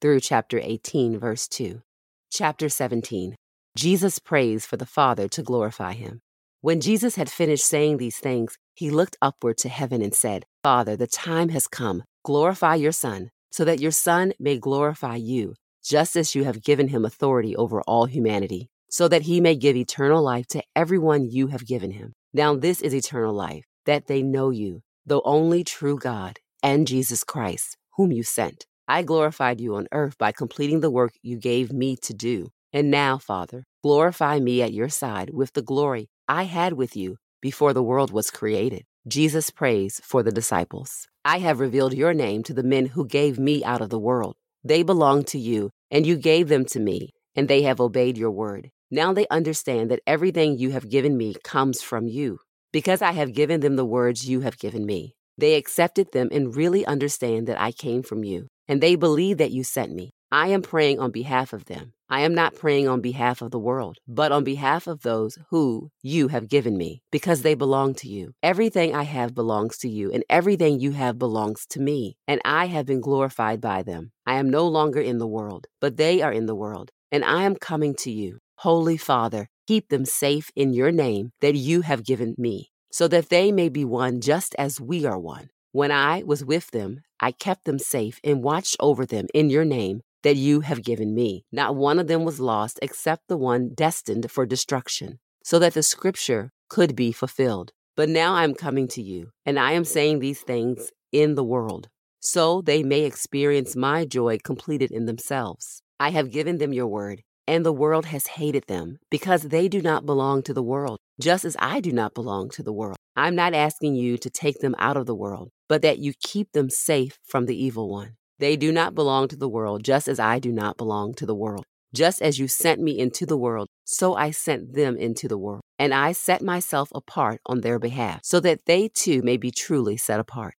through 0.00 0.20
chapter 0.20 0.60
18, 0.62 1.18
verse 1.18 1.46
2. 1.48 1.82
Chapter 2.30 2.68
17 2.68 3.36
Jesus 3.76 4.18
prays 4.18 4.66
for 4.66 4.76
the 4.76 4.84
Father 4.84 5.28
to 5.28 5.42
glorify 5.42 5.92
him. 5.92 6.20
When 6.60 6.80
Jesus 6.80 7.16
had 7.16 7.30
finished 7.30 7.64
saying 7.64 7.96
these 7.96 8.18
things, 8.18 8.58
he 8.74 8.90
looked 8.90 9.16
upward 9.22 9.56
to 9.58 9.68
heaven 9.68 10.02
and 10.02 10.14
said, 10.14 10.44
Father, 10.62 10.96
the 10.96 11.06
time 11.06 11.48
has 11.48 11.66
come. 11.66 12.04
Glorify 12.24 12.74
your 12.74 12.92
Son, 12.92 13.30
so 13.52 13.64
that 13.64 13.80
your 13.80 13.92
Son 13.92 14.32
may 14.40 14.58
glorify 14.58 15.16
you, 15.16 15.54
just 15.84 16.16
as 16.16 16.34
you 16.34 16.44
have 16.44 16.64
given 16.64 16.88
him 16.88 17.04
authority 17.04 17.54
over 17.54 17.82
all 17.82 18.06
humanity, 18.06 18.70
so 18.90 19.06
that 19.08 19.22
he 19.22 19.40
may 19.40 19.54
give 19.54 19.76
eternal 19.76 20.22
life 20.22 20.46
to 20.48 20.62
everyone 20.74 21.30
you 21.30 21.48
have 21.48 21.66
given 21.66 21.90
him. 21.92 22.14
Now, 22.32 22.56
this 22.56 22.80
is 22.80 22.94
eternal 22.94 23.34
life, 23.34 23.64
that 23.86 24.06
they 24.06 24.22
know 24.22 24.50
you, 24.50 24.82
the 25.06 25.20
only 25.24 25.64
true 25.64 25.98
God, 25.98 26.38
and 26.62 26.86
Jesus 26.86 27.24
Christ, 27.24 27.76
whom 27.96 28.10
you 28.10 28.22
sent. 28.22 28.66
I 28.88 29.02
glorified 29.02 29.60
you 29.60 29.76
on 29.76 29.86
earth 29.92 30.16
by 30.18 30.32
completing 30.32 30.80
the 30.80 30.90
work 30.90 31.12
you 31.22 31.36
gave 31.36 31.72
me 31.72 31.96
to 32.02 32.14
do. 32.14 32.48
And 32.72 32.90
now, 32.90 33.18
Father, 33.18 33.64
glorify 33.82 34.38
me 34.38 34.62
at 34.62 34.72
your 34.72 34.88
side 34.88 35.30
with 35.30 35.52
the 35.52 35.62
glory 35.62 36.08
I 36.26 36.44
had 36.44 36.72
with 36.72 36.96
you 36.96 37.18
before 37.42 37.74
the 37.74 37.82
world 37.82 38.12
was 38.12 38.30
created. 38.30 38.84
Jesus 39.08 39.50
prays 39.50 40.00
for 40.04 40.22
the 40.22 40.30
disciples. 40.30 41.08
I 41.24 41.38
have 41.38 41.58
revealed 41.58 41.92
your 41.92 42.14
name 42.14 42.44
to 42.44 42.54
the 42.54 42.62
men 42.62 42.86
who 42.86 43.04
gave 43.04 43.36
me 43.36 43.64
out 43.64 43.80
of 43.80 43.90
the 43.90 43.98
world. 43.98 44.36
They 44.62 44.84
belong 44.84 45.24
to 45.24 45.38
you, 45.38 45.70
and 45.90 46.06
you 46.06 46.16
gave 46.16 46.48
them 46.48 46.64
to 46.66 46.78
me, 46.78 47.10
and 47.34 47.48
they 47.48 47.62
have 47.62 47.80
obeyed 47.80 48.16
your 48.16 48.30
word. 48.30 48.70
Now 48.92 49.12
they 49.12 49.26
understand 49.28 49.90
that 49.90 50.02
everything 50.06 50.56
you 50.56 50.70
have 50.70 50.88
given 50.88 51.16
me 51.16 51.34
comes 51.42 51.82
from 51.82 52.06
you. 52.06 52.38
Because 52.72 53.02
I 53.02 53.10
have 53.12 53.34
given 53.34 53.58
them 53.58 53.74
the 53.74 53.84
words 53.84 54.28
you 54.28 54.42
have 54.42 54.56
given 54.56 54.86
me, 54.86 55.14
they 55.36 55.56
accepted 55.56 56.12
them 56.12 56.28
and 56.30 56.54
really 56.54 56.86
understand 56.86 57.48
that 57.48 57.60
I 57.60 57.72
came 57.72 58.04
from 58.04 58.22
you, 58.22 58.46
and 58.68 58.80
they 58.80 58.94
believe 58.94 59.38
that 59.38 59.50
you 59.50 59.64
sent 59.64 59.92
me. 59.92 60.10
I 60.30 60.48
am 60.48 60.62
praying 60.62 61.00
on 61.00 61.10
behalf 61.10 61.52
of 61.52 61.64
them. 61.64 61.92
I 62.12 62.20
am 62.20 62.34
not 62.34 62.54
praying 62.54 62.88
on 62.88 63.00
behalf 63.00 63.40
of 63.40 63.52
the 63.52 63.58
world, 63.58 63.96
but 64.06 64.32
on 64.32 64.44
behalf 64.44 64.86
of 64.86 65.00
those 65.00 65.38
who 65.48 65.90
you 66.02 66.28
have 66.28 66.46
given 66.46 66.76
me, 66.76 67.00
because 67.10 67.40
they 67.40 67.54
belong 67.54 67.94
to 67.94 68.06
you. 68.06 68.34
Everything 68.42 68.94
I 68.94 69.04
have 69.04 69.34
belongs 69.34 69.78
to 69.78 69.88
you, 69.88 70.12
and 70.12 70.22
everything 70.28 70.78
you 70.78 70.90
have 70.92 71.18
belongs 71.18 71.64
to 71.70 71.80
me, 71.80 72.18
and 72.28 72.38
I 72.44 72.66
have 72.66 72.84
been 72.84 73.00
glorified 73.00 73.62
by 73.62 73.82
them. 73.82 74.12
I 74.26 74.34
am 74.34 74.50
no 74.50 74.68
longer 74.68 75.00
in 75.00 75.16
the 75.16 75.26
world, 75.26 75.68
but 75.80 75.96
they 75.96 76.20
are 76.20 76.30
in 76.34 76.44
the 76.44 76.54
world, 76.54 76.90
and 77.10 77.24
I 77.24 77.44
am 77.44 77.56
coming 77.56 77.94
to 78.00 78.10
you. 78.10 78.40
Holy 78.56 78.98
Father, 78.98 79.48
keep 79.66 79.88
them 79.88 80.04
safe 80.04 80.50
in 80.54 80.74
your 80.74 80.92
name 80.92 81.30
that 81.40 81.54
you 81.54 81.80
have 81.80 82.04
given 82.04 82.34
me, 82.36 82.72
so 82.90 83.08
that 83.08 83.30
they 83.30 83.50
may 83.50 83.70
be 83.70 83.86
one 83.86 84.20
just 84.20 84.54
as 84.58 84.78
we 84.78 85.06
are 85.06 85.18
one. 85.18 85.48
When 85.72 85.90
I 85.90 86.24
was 86.26 86.44
with 86.44 86.72
them, 86.72 87.04
I 87.20 87.32
kept 87.32 87.64
them 87.64 87.78
safe 87.78 88.20
and 88.22 88.42
watched 88.42 88.76
over 88.80 89.06
them 89.06 89.28
in 89.32 89.48
your 89.48 89.64
name 89.64 90.02
that 90.22 90.36
you 90.36 90.60
have 90.60 90.84
given 90.84 91.14
me. 91.14 91.44
Not 91.52 91.76
one 91.76 91.98
of 91.98 92.06
them 92.06 92.24
was 92.24 92.40
lost 92.40 92.78
except 92.82 93.28
the 93.28 93.36
one 93.36 93.74
destined 93.74 94.30
for 94.30 94.46
destruction, 94.46 95.18
so 95.44 95.58
that 95.58 95.74
the 95.74 95.82
scripture 95.82 96.52
could 96.68 96.96
be 96.96 97.12
fulfilled. 97.12 97.72
But 97.96 98.08
now 98.08 98.34
I 98.34 98.44
am 98.44 98.54
coming 98.54 98.88
to 98.88 99.02
you, 99.02 99.30
and 99.44 99.58
I 99.58 99.72
am 99.72 99.84
saying 99.84 100.18
these 100.18 100.40
things 100.40 100.90
in 101.12 101.34
the 101.34 101.44
world, 101.44 101.88
so 102.20 102.62
they 102.62 102.82
may 102.82 103.02
experience 103.02 103.76
my 103.76 104.04
joy 104.04 104.38
completed 104.42 104.90
in 104.90 105.06
themselves. 105.06 105.82
I 106.00 106.10
have 106.10 106.30
given 106.30 106.58
them 106.58 106.72
your 106.72 106.86
word, 106.86 107.22
and 107.46 107.66
the 107.66 107.72
world 107.72 108.06
has 108.06 108.28
hated 108.28 108.64
them 108.66 108.98
because 109.10 109.42
they 109.42 109.68
do 109.68 109.82
not 109.82 110.06
belong 110.06 110.42
to 110.44 110.54
the 110.54 110.62
world, 110.62 110.98
just 111.20 111.44
as 111.44 111.56
I 111.58 111.80
do 111.80 111.92
not 111.92 112.14
belong 112.14 112.48
to 112.50 112.62
the 112.62 112.72
world. 112.72 112.96
I'm 113.14 113.34
not 113.34 113.52
asking 113.52 113.96
you 113.96 114.16
to 114.18 114.30
take 114.30 114.60
them 114.60 114.74
out 114.78 114.96
of 114.96 115.04
the 115.06 115.14
world, 115.14 115.50
but 115.68 115.82
that 115.82 115.98
you 115.98 116.14
keep 116.22 116.52
them 116.52 116.70
safe 116.70 117.18
from 117.24 117.46
the 117.46 117.62
evil 117.62 117.90
one. 117.90 118.16
They 118.42 118.56
do 118.56 118.72
not 118.72 118.96
belong 118.96 119.28
to 119.28 119.36
the 119.36 119.48
world, 119.48 119.84
just 119.84 120.08
as 120.08 120.18
I 120.18 120.40
do 120.40 120.50
not 120.50 120.76
belong 120.76 121.14
to 121.14 121.24
the 121.24 121.32
world. 121.32 121.64
Just 121.94 122.20
as 122.20 122.40
you 122.40 122.48
sent 122.48 122.80
me 122.80 122.98
into 122.98 123.24
the 123.24 123.36
world, 123.36 123.68
so 123.84 124.16
I 124.16 124.32
sent 124.32 124.74
them 124.74 124.96
into 124.96 125.28
the 125.28 125.38
world. 125.38 125.60
And 125.78 125.94
I 125.94 126.10
set 126.10 126.42
myself 126.42 126.88
apart 126.92 127.40
on 127.46 127.60
their 127.60 127.78
behalf, 127.78 128.18
so 128.24 128.40
that 128.40 128.66
they 128.66 128.88
too 128.88 129.22
may 129.22 129.36
be 129.36 129.52
truly 129.52 129.96
set 129.96 130.18
apart. 130.18 130.54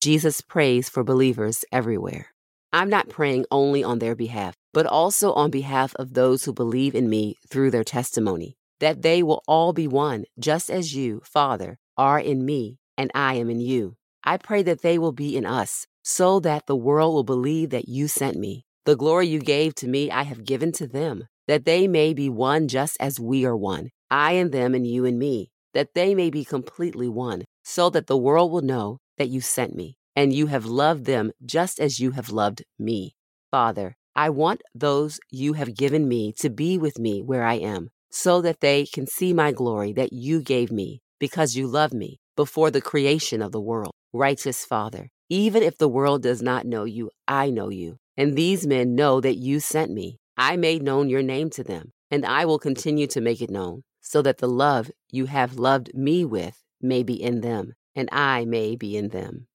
Jesus 0.00 0.40
prays 0.40 0.88
for 0.88 1.04
believers 1.04 1.64
everywhere. 1.70 2.32
I'm 2.72 2.90
not 2.90 3.08
praying 3.08 3.44
only 3.52 3.84
on 3.84 4.00
their 4.00 4.16
behalf, 4.16 4.56
but 4.72 4.86
also 4.86 5.32
on 5.34 5.52
behalf 5.52 5.94
of 5.94 6.14
those 6.14 6.42
who 6.42 6.52
believe 6.52 6.96
in 6.96 7.08
me 7.08 7.36
through 7.48 7.70
their 7.70 7.84
testimony, 7.84 8.56
that 8.80 9.02
they 9.02 9.22
will 9.22 9.44
all 9.46 9.72
be 9.72 9.86
one, 9.86 10.24
just 10.36 10.68
as 10.68 10.96
you, 10.96 11.22
Father, 11.24 11.78
are 11.96 12.18
in 12.18 12.44
me 12.44 12.78
and 12.98 13.08
I 13.14 13.34
am 13.34 13.48
in 13.50 13.60
you. 13.60 13.94
I 14.24 14.36
pray 14.36 14.62
that 14.64 14.82
they 14.82 14.98
will 14.98 15.12
be 15.12 15.36
in 15.36 15.46
us 15.46 15.86
so 16.02 16.40
that 16.40 16.66
the 16.66 16.76
world 16.76 17.14
will 17.14 17.24
believe 17.24 17.70
that 17.70 17.88
you 17.88 18.08
sent 18.08 18.36
me. 18.36 18.64
The 18.84 18.96
glory 18.96 19.28
you 19.28 19.40
gave 19.40 19.74
to 19.76 19.88
me, 19.88 20.10
I 20.10 20.22
have 20.22 20.44
given 20.44 20.72
to 20.72 20.86
them, 20.86 21.28
that 21.46 21.64
they 21.64 21.86
may 21.86 22.14
be 22.14 22.28
one 22.28 22.68
just 22.68 22.96
as 23.00 23.20
we 23.20 23.44
are 23.44 23.56
one, 23.56 23.90
I 24.10 24.32
and 24.32 24.50
them 24.50 24.74
and 24.74 24.86
you 24.86 25.04
and 25.04 25.18
me, 25.18 25.50
that 25.74 25.94
they 25.94 26.14
may 26.14 26.30
be 26.30 26.44
completely 26.44 27.08
one, 27.08 27.44
so 27.62 27.90
that 27.90 28.06
the 28.06 28.16
world 28.16 28.50
will 28.50 28.62
know 28.62 28.98
that 29.18 29.28
you 29.28 29.40
sent 29.40 29.74
me, 29.74 29.96
and 30.16 30.32
you 30.32 30.46
have 30.46 30.64
loved 30.64 31.04
them 31.04 31.32
just 31.44 31.78
as 31.78 32.00
you 32.00 32.12
have 32.12 32.30
loved 32.30 32.62
me. 32.78 33.14
Father, 33.50 33.94
I 34.16 34.30
want 34.30 34.62
those 34.74 35.20
you 35.30 35.52
have 35.52 35.76
given 35.76 36.08
me 36.08 36.32
to 36.38 36.50
be 36.50 36.78
with 36.78 36.98
me 36.98 37.22
where 37.22 37.44
I 37.44 37.54
am, 37.54 37.90
so 38.10 38.40
that 38.42 38.60
they 38.60 38.86
can 38.86 39.06
see 39.06 39.32
my 39.32 39.52
glory 39.52 39.92
that 39.92 40.12
you 40.12 40.40
gave 40.42 40.72
me, 40.72 41.00
because 41.18 41.54
you 41.54 41.66
loved 41.66 41.94
me 41.94 42.18
before 42.36 42.70
the 42.70 42.80
creation 42.80 43.42
of 43.42 43.52
the 43.52 43.60
world. 43.60 43.92
Righteous 44.12 44.64
Father, 44.64 45.10
even 45.28 45.62
if 45.62 45.78
the 45.78 45.88
world 45.88 46.24
does 46.24 46.42
not 46.42 46.66
know 46.66 46.82
you, 46.82 47.10
I 47.28 47.50
know 47.50 47.68
you, 47.68 47.98
and 48.16 48.34
these 48.34 48.66
men 48.66 48.96
know 48.96 49.20
that 49.20 49.36
you 49.36 49.60
sent 49.60 49.92
me. 49.92 50.18
I 50.36 50.56
made 50.56 50.82
known 50.82 51.08
your 51.08 51.22
name 51.22 51.48
to 51.50 51.62
them, 51.62 51.92
and 52.10 52.26
I 52.26 52.44
will 52.44 52.58
continue 52.58 53.06
to 53.06 53.20
make 53.20 53.40
it 53.40 53.50
known, 53.50 53.84
so 54.00 54.20
that 54.22 54.38
the 54.38 54.48
love 54.48 54.90
you 55.12 55.26
have 55.26 55.60
loved 55.60 55.94
me 55.94 56.24
with 56.24 56.60
may 56.82 57.04
be 57.04 57.22
in 57.22 57.40
them, 57.40 57.74
and 57.94 58.08
I 58.10 58.44
may 58.46 58.74
be 58.74 58.96
in 58.96 59.10
them. 59.10 59.46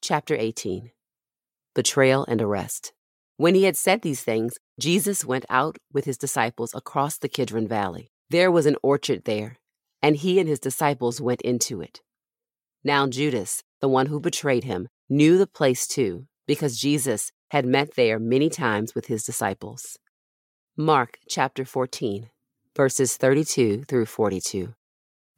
Chapter 0.00 0.36
18 0.36 0.90
Betrayal 1.74 2.24
and 2.24 2.40
Arrest. 2.40 2.94
When 3.36 3.54
he 3.54 3.64
had 3.64 3.76
said 3.76 4.00
these 4.00 4.22
things, 4.22 4.54
Jesus 4.80 5.22
went 5.22 5.44
out 5.50 5.76
with 5.92 6.06
his 6.06 6.16
disciples 6.16 6.74
across 6.74 7.18
the 7.18 7.28
Kidron 7.28 7.68
Valley. 7.68 8.10
There 8.30 8.50
was 8.50 8.64
an 8.64 8.76
orchard 8.82 9.24
there, 9.24 9.58
and 10.00 10.16
he 10.16 10.38
and 10.38 10.48
his 10.48 10.60
disciples 10.60 11.20
went 11.20 11.42
into 11.42 11.82
it. 11.82 12.00
Now 12.82 13.06
Judas, 13.06 13.62
the 13.82 13.88
one 13.88 14.06
who 14.06 14.20
betrayed 14.20 14.64
him, 14.64 14.88
knew 15.10 15.36
the 15.36 15.46
place 15.46 15.86
too, 15.88 16.26
because 16.46 16.78
Jesus 16.78 17.32
had 17.50 17.66
met 17.66 17.96
there 17.96 18.18
many 18.18 18.48
times 18.48 18.94
with 18.94 19.06
his 19.06 19.24
disciples. 19.24 19.98
Mark 20.76 21.18
chapter 21.28 21.64
14, 21.64 22.30
verses 22.76 23.16
32 23.16 23.82
through 23.82 24.06
42. 24.06 24.72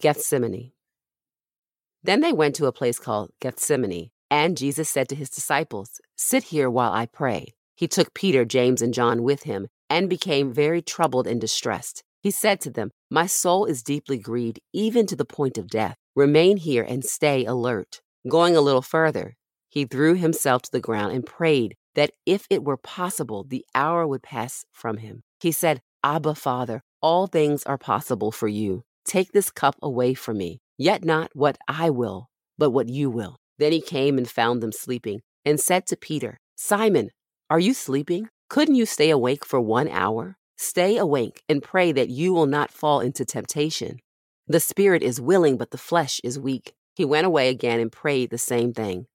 Gethsemane. 0.01 0.73
Then 2.03 2.21
they 2.21 2.33
went 2.33 2.55
to 2.57 2.67
a 2.67 2.73
place 2.73 2.99
called 2.99 3.33
Gethsemane, 3.41 4.11
and 4.31 4.59
Jesus 4.59 4.91
said 4.91 5.09
to 5.09 5.17
his 5.17 5.31
disciples, 5.31 6.01
Sit 6.15 6.45
here 6.45 6.69
while 6.69 6.93
I 6.93 7.07
pray. 7.07 7.55
He 7.75 7.89
took 7.89 8.13
Peter, 8.13 8.45
James, 8.45 8.83
and 8.83 8.93
John 8.93 9.23
with 9.23 9.45
him, 9.45 9.69
and 9.89 10.11
became 10.11 10.53
very 10.53 10.83
troubled 10.83 11.27
and 11.27 11.41
distressed. 11.41 12.05
He 12.23 12.31
said 12.31 12.61
to 12.61 12.71
them, 12.71 12.91
My 13.11 13.27
soul 13.27 13.65
is 13.65 13.83
deeply 13.83 14.19
grieved, 14.19 14.61
even 14.75 15.07
to 15.07 15.17
the 15.17 15.25
point 15.25 15.57
of 15.57 15.69
death. 15.69 15.97
Remain 16.15 16.59
here 16.59 16.83
and 16.83 17.05
stay 17.05 17.45
alert. 17.47 18.01
Going 18.28 18.57
a 18.57 18.61
little 18.61 18.83
further, 18.83 19.37
he 19.69 19.85
threw 19.85 20.14
himself 20.14 20.62
to 20.62 20.71
the 20.71 20.81
ground 20.81 21.12
and 21.12 21.26
prayed 21.26 21.75
that 21.95 22.12
if 22.25 22.47
it 22.49 22.64
were 22.64 22.76
possible, 22.76 23.45
the 23.47 23.64
hour 23.75 24.07
would 24.07 24.23
pass 24.23 24.64
from 24.73 24.99
him. 24.99 25.23
He 25.40 25.52
said, 25.52 25.83
Abba, 26.02 26.35
Father, 26.35 26.83
all 27.02 27.26
things 27.26 27.64
are 27.64 27.78
possible 27.78 28.33
for 28.33 28.49
you. 28.49 28.85
Take 29.04 29.33
this 29.33 29.50
cup 29.50 29.76
away 29.83 30.14
from 30.14 30.38
me. 30.38 30.61
Yet 30.78 31.04
not 31.04 31.31
what 31.35 31.59
I 31.69 31.90
will, 31.90 32.28
but 32.59 32.71
what 32.71 32.88
you 32.88 33.11
will. 33.11 33.37
Then 33.59 33.73
he 33.73 33.81
came 33.81 34.19
and 34.19 34.28
found 34.28 34.62
them 34.62 34.73
sleeping, 34.73 35.21
and 35.45 35.61
said 35.61 35.87
to 35.87 35.97
Peter, 35.97 36.38
Simon, 36.57 37.11
are 37.50 37.61
you 37.61 37.75
sleeping? 37.75 38.28
Couldn't 38.49 38.75
you 38.75 38.87
stay 38.87 39.11
awake 39.11 39.45
for 39.45 39.61
one 39.61 39.88
hour? 39.88 40.37
Stay 40.57 40.97
awake 40.97 41.43
and 41.49 41.62
pray 41.62 41.93
that 41.93 42.09
you 42.09 42.33
will 42.33 42.47
not 42.47 42.71
fall 42.71 43.00
into 43.00 43.25
temptation. 43.25 43.99
The 44.47 44.61
spirit 44.61 45.02
is 45.02 45.21
willing, 45.21 45.57
but 45.57 45.71
the 45.71 45.78
flesh 45.78 46.21
is 46.25 46.38
weak. 46.38 46.75
He 46.95 47.05
went 47.05 47.27
away 47.27 47.49
again 47.49 47.81
and 47.81 47.91
prayed 47.91 48.31
the 48.31 48.39
same 48.39 48.73
thing. 48.73 49.07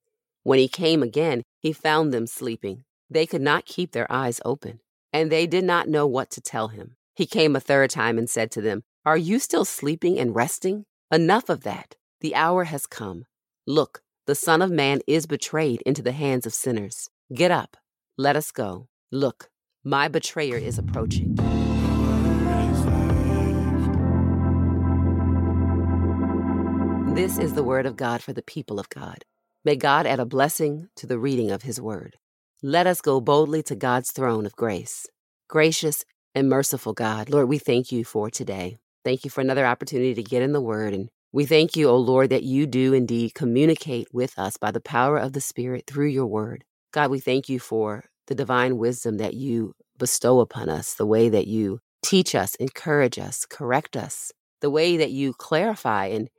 When 0.44 0.60
he 0.60 0.68
came 0.68 1.02
again, 1.02 1.44
he 1.60 1.74
found 1.74 2.14
them 2.14 2.28
sleeping. 2.28 2.84
They 3.10 3.26
could 3.26 3.42
not 3.42 3.66
keep 3.66 3.92
their 3.92 4.12
eyes 4.12 4.42
open, 4.46 4.80
and 5.12 5.32
they 5.32 5.48
did 5.48 5.64
not 5.64 5.88
know 5.88 6.06
what 6.06 6.30
to 6.32 6.42
tell 6.42 6.68
him. 6.68 6.96
He 7.16 7.26
came 7.26 7.56
a 7.56 7.60
third 7.60 7.90
time 7.90 8.18
and 8.18 8.30
said 8.30 8.52
to 8.52 8.62
them, 8.62 8.84
Are 9.06 9.18
you 9.18 9.40
still 9.40 9.66
sleeping 9.66 10.20
and 10.20 10.36
resting? 10.36 10.86
Enough 11.12 11.50
of 11.50 11.64
that. 11.64 11.96
The 12.22 12.36
hour 12.36 12.66
has 12.66 12.86
come. 12.86 13.26
Look, 13.66 14.02
the 14.28 14.36
Son 14.36 14.62
of 14.62 14.72
Man 14.72 15.00
is 15.08 15.26
betrayed 15.26 15.82
into 15.86 16.02
the 16.02 16.12
hands 16.12 16.46
of 16.46 16.54
sinners. 16.54 17.10
Get 17.34 17.52
up, 17.52 17.78
let 18.18 18.36
us 18.36 18.52
go. 18.52 18.88
Look, 19.12 19.50
my 19.84 20.08
betrayer 20.08 20.58
is 20.58 20.78
approaching. 20.78 21.38
This 27.20 27.38
is 27.38 27.54
the 27.54 27.66
word 27.66 27.86
of 27.86 27.98
God 27.98 28.24
for 28.24 28.32
the 28.32 28.42
people 28.42 28.80
of 28.80 28.88
God. 28.88 29.26
May 29.66 29.76
God 29.76 30.08
add 30.08 30.22
a 30.22 30.26
blessing 30.26 30.88
to 30.96 31.06
the 31.06 31.20
reading 31.20 31.52
of 31.52 31.64
his 31.64 31.82
word. 31.82 32.16
Let 32.64 32.88
us 32.88 33.02
go 33.02 33.20
boldly 33.20 33.62
to 33.64 33.76
God's 33.76 34.12
throne 34.12 34.46
of 34.46 34.56
grace. 34.56 35.06
Gracious 35.50 36.06
and 36.34 36.48
merciful 36.48 36.94
God, 36.94 37.30
Lord, 37.30 37.50
we 37.50 37.58
thank 37.58 37.92
you 37.92 38.06
for 38.06 38.30
today. 38.30 38.78
Thank 39.04 39.26
you 39.26 39.30
for 39.30 39.42
another 39.42 39.66
opportunity 39.66 40.14
to 40.14 40.24
get 40.24 40.42
in 40.42 40.54
the 40.54 40.62
Word. 40.62 40.94
And 40.94 41.10
we 41.34 41.46
thank 41.46 41.76
you, 41.76 41.90
O 41.90 41.98
Lord, 41.98 42.30
that 42.30 42.44
you 42.44 42.66
do 42.66 42.94
indeed 42.94 43.34
communicate 43.34 44.08
with 44.14 44.40
us 44.40 44.56
by 44.56 44.72
the 44.72 44.80
power 44.80 45.18
of 45.18 45.34
the 45.34 45.42
Spirit 45.42 45.84
through 45.88 46.08
your 46.08 46.26
Word. 46.26 46.64
God, 46.94 47.12
we 47.12 47.20
thank 47.20 47.50
you 47.50 47.60
for 47.60 48.06
the 48.28 48.34
divine 48.34 48.78
wisdom 48.78 49.18
that 49.18 49.34
you 49.34 49.74
bestow 49.98 50.40
upon 50.40 50.70
us, 50.70 50.94
the 50.94 51.06
way 51.06 51.28
that 51.28 51.48
you 51.48 51.82
teach 52.02 52.34
us, 52.34 52.56
encourage 52.56 53.20
us, 53.20 53.46
correct 53.46 53.98
us, 53.98 54.32
the 54.62 54.70
way 54.70 54.96
that 54.96 55.12
you 55.12 55.34
clarify 55.34 56.06
and 56.06 56.30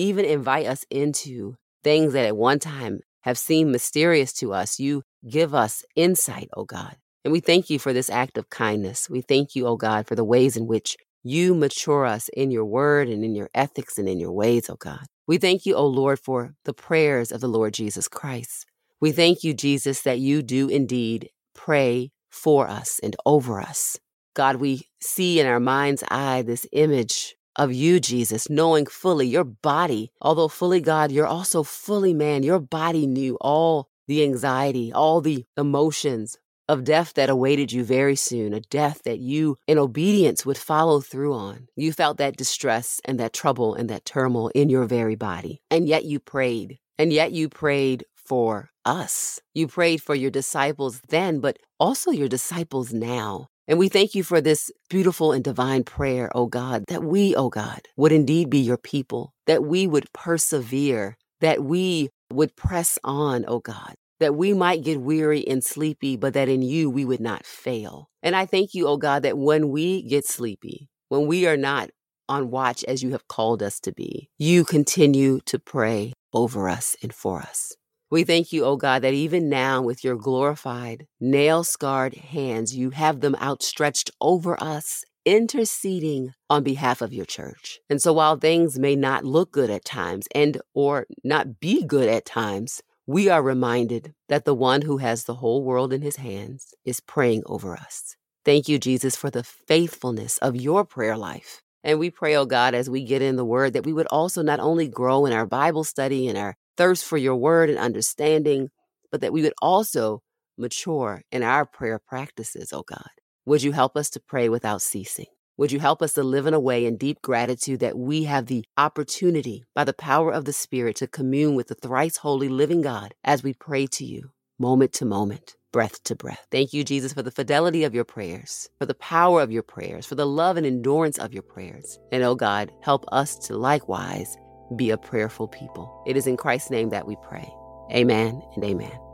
even 0.00 0.24
invite 0.24 0.66
us 0.66 0.84
into 0.90 1.56
things 1.84 2.12
that 2.14 2.26
at 2.26 2.36
one 2.36 2.58
time 2.58 3.00
have 3.22 3.38
seemed 3.38 3.70
mysterious 3.70 4.32
to 4.32 4.52
us. 4.52 4.78
You 4.78 5.02
give 5.28 5.54
us 5.54 5.84
insight, 5.94 6.48
O 6.56 6.64
God. 6.64 6.96
And 7.24 7.32
we 7.32 7.40
thank 7.40 7.68
you 7.68 7.78
for 7.78 7.92
this 7.92 8.08
act 8.08 8.38
of 8.38 8.48
kindness. 8.48 9.10
We 9.10 9.20
thank 9.20 9.54
you, 9.54 9.66
O 9.66 9.76
God, 9.76 10.06
for 10.06 10.14
the 10.14 10.24
ways 10.24 10.56
in 10.56 10.66
which 10.66 10.96
you 11.22 11.54
mature 11.54 12.06
us 12.06 12.30
in 12.30 12.50
your 12.50 12.64
word 12.64 13.08
and 13.08 13.22
in 13.22 13.34
your 13.34 13.50
ethics 13.54 13.98
and 13.98 14.08
in 14.08 14.18
your 14.18 14.32
ways, 14.32 14.70
O 14.70 14.72
oh 14.72 14.76
God. 14.76 15.04
We 15.26 15.36
thank 15.36 15.66
you, 15.66 15.74
O 15.74 15.86
Lord, 15.86 16.18
for 16.18 16.54
the 16.64 16.72
prayers 16.72 17.30
of 17.30 17.42
the 17.42 17.48
Lord 17.48 17.74
Jesus 17.74 18.08
Christ. 18.08 18.64
We 19.00 19.12
thank 19.12 19.44
you, 19.44 19.52
Jesus, 19.52 20.02
that 20.02 20.18
you 20.18 20.42
do 20.42 20.68
indeed 20.68 21.28
pray 21.54 22.10
for 22.30 22.68
us 22.68 23.00
and 23.02 23.16
over 23.26 23.60
us. 23.60 23.98
God, 24.34 24.56
we 24.56 24.88
see 25.02 25.40
in 25.40 25.46
our 25.46 25.60
mind's 25.60 26.04
eye 26.08 26.42
this 26.42 26.66
image 26.72 27.36
of 27.56 27.72
you, 27.72 28.00
Jesus, 28.00 28.48
knowing 28.48 28.86
fully 28.86 29.26
your 29.26 29.44
body, 29.44 30.10
although 30.20 30.48
fully 30.48 30.80
God, 30.80 31.12
you're 31.12 31.26
also 31.26 31.62
fully 31.62 32.14
man. 32.14 32.42
Your 32.42 32.60
body 32.60 33.06
knew 33.06 33.36
all 33.40 33.88
the 34.06 34.22
anxiety, 34.22 34.92
all 34.92 35.20
the 35.20 35.44
emotions, 35.56 36.38
of 36.70 36.84
death 36.84 37.14
that 37.14 37.28
awaited 37.28 37.72
you 37.72 37.82
very 37.82 38.14
soon, 38.14 38.54
a 38.54 38.60
death 38.60 39.02
that 39.04 39.18
you, 39.18 39.56
in 39.66 39.76
obedience, 39.76 40.46
would 40.46 40.56
follow 40.56 41.00
through 41.00 41.34
on. 41.34 41.66
You 41.74 41.92
felt 41.92 42.18
that 42.18 42.36
distress 42.36 43.00
and 43.04 43.18
that 43.18 43.32
trouble 43.32 43.74
and 43.74 43.90
that 43.90 44.04
turmoil 44.04 44.52
in 44.54 44.70
your 44.70 44.84
very 44.84 45.16
body. 45.16 45.60
And 45.68 45.88
yet 45.88 46.04
you 46.04 46.20
prayed. 46.20 46.78
And 46.96 47.12
yet 47.12 47.32
you 47.32 47.48
prayed 47.48 48.04
for 48.14 48.70
us. 48.84 49.40
You 49.52 49.66
prayed 49.66 50.00
for 50.00 50.14
your 50.14 50.30
disciples 50.30 51.00
then, 51.08 51.40
but 51.40 51.58
also 51.80 52.12
your 52.12 52.28
disciples 52.28 52.92
now. 52.92 53.48
And 53.70 53.78
we 53.78 53.88
thank 53.88 54.16
you 54.16 54.24
for 54.24 54.40
this 54.40 54.68
beautiful 54.88 55.30
and 55.30 55.44
divine 55.44 55.84
prayer, 55.84 56.28
O 56.34 56.40
oh 56.40 56.46
God, 56.46 56.82
that 56.88 57.04
we, 57.04 57.36
O 57.36 57.44
oh 57.44 57.48
God, 57.50 57.82
would 57.96 58.10
indeed 58.10 58.50
be 58.50 58.58
your 58.58 58.76
people, 58.76 59.32
that 59.46 59.62
we 59.62 59.86
would 59.86 60.12
persevere, 60.12 61.16
that 61.40 61.62
we 61.62 62.08
would 62.32 62.56
press 62.56 62.98
on, 63.04 63.44
O 63.44 63.54
oh 63.54 63.60
God, 63.60 63.94
that 64.18 64.34
we 64.34 64.54
might 64.54 64.82
get 64.82 65.00
weary 65.00 65.46
and 65.46 65.62
sleepy, 65.62 66.16
but 66.16 66.34
that 66.34 66.48
in 66.48 66.62
you 66.62 66.90
we 66.90 67.04
would 67.04 67.20
not 67.20 67.46
fail. 67.46 68.08
And 68.24 68.34
I 68.34 68.44
thank 68.44 68.74
you, 68.74 68.88
O 68.88 68.96
God, 68.96 69.22
that 69.22 69.38
when 69.38 69.68
we 69.68 70.02
get 70.02 70.26
sleepy, 70.26 70.88
when 71.08 71.28
we 71.28 71.46
are 71.46 71.56
not 71.56 71.90
on 72.28 72.50
watch 72.50 72.82
as 72.88 73.04
you 73.04 73.12
have 73.12 73.28
called 73.28 73.62
us 73.62 73.78
to 73.80 73.92
be, 73.92 74.30
you 74.36 74.64
continue 74.64 75.38
to 75.46 75.60
pray 75.60 76.12
over 76.32 76.68
us 76.68 76.96
and 77.04 77.14
for 77.14 77.38
us. 77.38 77.76
We 78.12 78.24
thank 78.24 78.52
you, 78.52 78.64
oh 78.64 78.76
God, 78.76 79.02
that 79.02 79.14
even 79.14 79.48
now 79.48 79.82
with 79.82 80.02
your 80.02 80.16
glorified, 80.16 81.06
nail 81.20 81.62
scarred 81.62 82.14
hands, 82.14 82.74
you 82.74 82.90
have 82.90 83.20
them 83.20 83.36
outstretched 83.36 84.10
over 84.20 84.60
us 84.60 85.04
interceding 85.24 86.34
on 86.48 86.64
behalf 86.64 87.02
of 87.02 87.12
your 87.12 87.24
church. 87.24 87.78
And 87.88 88.02
so 88.02 88.12
while 88.12 88.36
things 88.36 88.80
may 88.80 88.96
not 88.96 89.24
look 89.24 89.52
good 89.52 89.70
at 89.70 89.84
times 89.84 90.26
and 90.34 90.60
or 90.74 91.06
not 91.22 91.60
be 91.60 91.84
good 91.84 92.08
at 92.08 92.24
times, 92.24 92.82
we 93.06 93.28
are 93.28 93.44
reminded 93.44 94.12
that 94.28 94.44
the 94.44 94.56
one 94.56 94.82
who 94.82 94.96
has 94.96 95.24
the 95.24 95.36
whole 95.36 95.62
world 95.62 95.92
in 95.92 96.02
his 96.02 96.16
hands 96.16 96.74
is 96.84 96.98
praying 96.98 97.44
over 97.46 97.76
us. 97.76 98.16
Thank 98.44 98.68
you, 98.68 98.80
Jesus, 98.80 99.14
for 99.14 99.30
the 99.30 99.44
faithfulness 99.44 100.36
of 100.38 100.56
your 100.56 100.84
prayer 100.84 101.16
life. 101.16 101.62
And 101.84 102.00
we 102.00 102.10
pray, 102.10 102.34
oh 102.34 102.44
God, 102.44 102.74
as 102.74 102.90
we 102.90 103.04
get 103.04 103.22
in 103.22 103.36
the 103.36 103.44
word, 103.44 103.74
that 103.74 103.86
we 103.86 103.92
would 103.92 104.08
also 104.08 104.42
not 104.42 104.58
only 104.58 104.88
grow 104.88 105.26
in 105.26 105.32
our 105.32 105.46
Bible 105.46 105.84
study 105.84 106.26
and 106.26 106.36
our 106.36 106.56
thirst 106.80 107.04
for 107.04 107.18
your 107.18 107.36
word 107.36 107.68
and 107.68 107.78
understanding, 107.78 108.70
but 109.12 109.20
that 109.20 109.34
we 109.34 109.42
would 109.42 109.52
also 109.60 110.22
mature 110.56 111.20
in 111.30 111.42
our 111.42 111.66
prayer 111.66 111.98
practices, 111.98 112.72
oh 112.72 112.82
God. 112.88 113.10
Would 113.44 113.62
you 113.62 113.72
help 113.72 113.98
us 113.98 114.08
to 114.10 114.20
pray 114.20 114.48
without 114.48 114.80
ceasing? 114.80 115.26
Would 115.58 115.72
you 115.72 115.78
help 115.78 116.00
us 116.00 116.14
to 116.14 116.22
live 116.22 116.46
in 116.46 116.54
a 116.54 116.58
way 116.60 116.86
in 116.86 116.96
deep 116.96 117.20
gratitude 117.20 117.80
that 117.80 117.98
we 117.98 118.24
have 118.24 118.46
the 118.46 118.64
opportunity, 118.78 119.62
by 119.74 119.84
the 119.84 119.92
power 119.92 120.32
of 120.32 120.46
the 120.46 120.54
Spirit, 120.54 120.96
to 120.96 121.06
commune 121.06 121.54
with 121.54 121.68
the 121.68 121.74
thrice 121.74 122.16
holy 122.16 122.48
living 122.48 122.80
God 122.80 123.12
as 123.24 123.42
we 123.42 123.52
pray 123.52 123.86
to 123.88 124.06
you, 124.06 124.30
moment 124.58 124.94
to 124.94 125.04
moment, 125.04 125.56
breath 125.74 126.02
to 126.04 126.16
breath? 126.16 126.46
Thank 126.50 126.72
you, 126.72 126.82
Jesus, 126.82 127.12
for 127.12 127.22
the 127.22 127.30
fidelity 127.30 127.84
of 127.84 127.94
your 127.94 128.04
prayers, 128.04 128.70
for 128.78 128.86
the 128.86 128.94
power 128.94 129.42
of 129.42 129.52
your 129.52 129.64
prayers, 129.64 130.06
for 130.06 130.14
the 130.14 130.26
love 130.26 130.56
and 130.56 130.64
endurance 130.64 131.18
of 131.18 131.34
your 131.34 131.42
prayers. 131.42 131.98
And 132.10 132.22
oh 132.22 132.36
God, 132.36 132.72
help 132.80 133.04
us 133.12 133.36
to 133.48 133.58
likewise 133.58 134.34
be 134.76 134.90
a 134.90 134.96
prayerful 134.96 135.48
people. 135.48 136.02
It 136.06 136.16
is 136.16 136.26
in 136.26 136.36
Christ's 136.36 136.70
name 136.70 136.90
that 136.90 137.06
we 137.06 137.16
pray. 137.16 137.52
Amen 137.92 138.42
and 138.54 138.64
amen. 138.64 139.09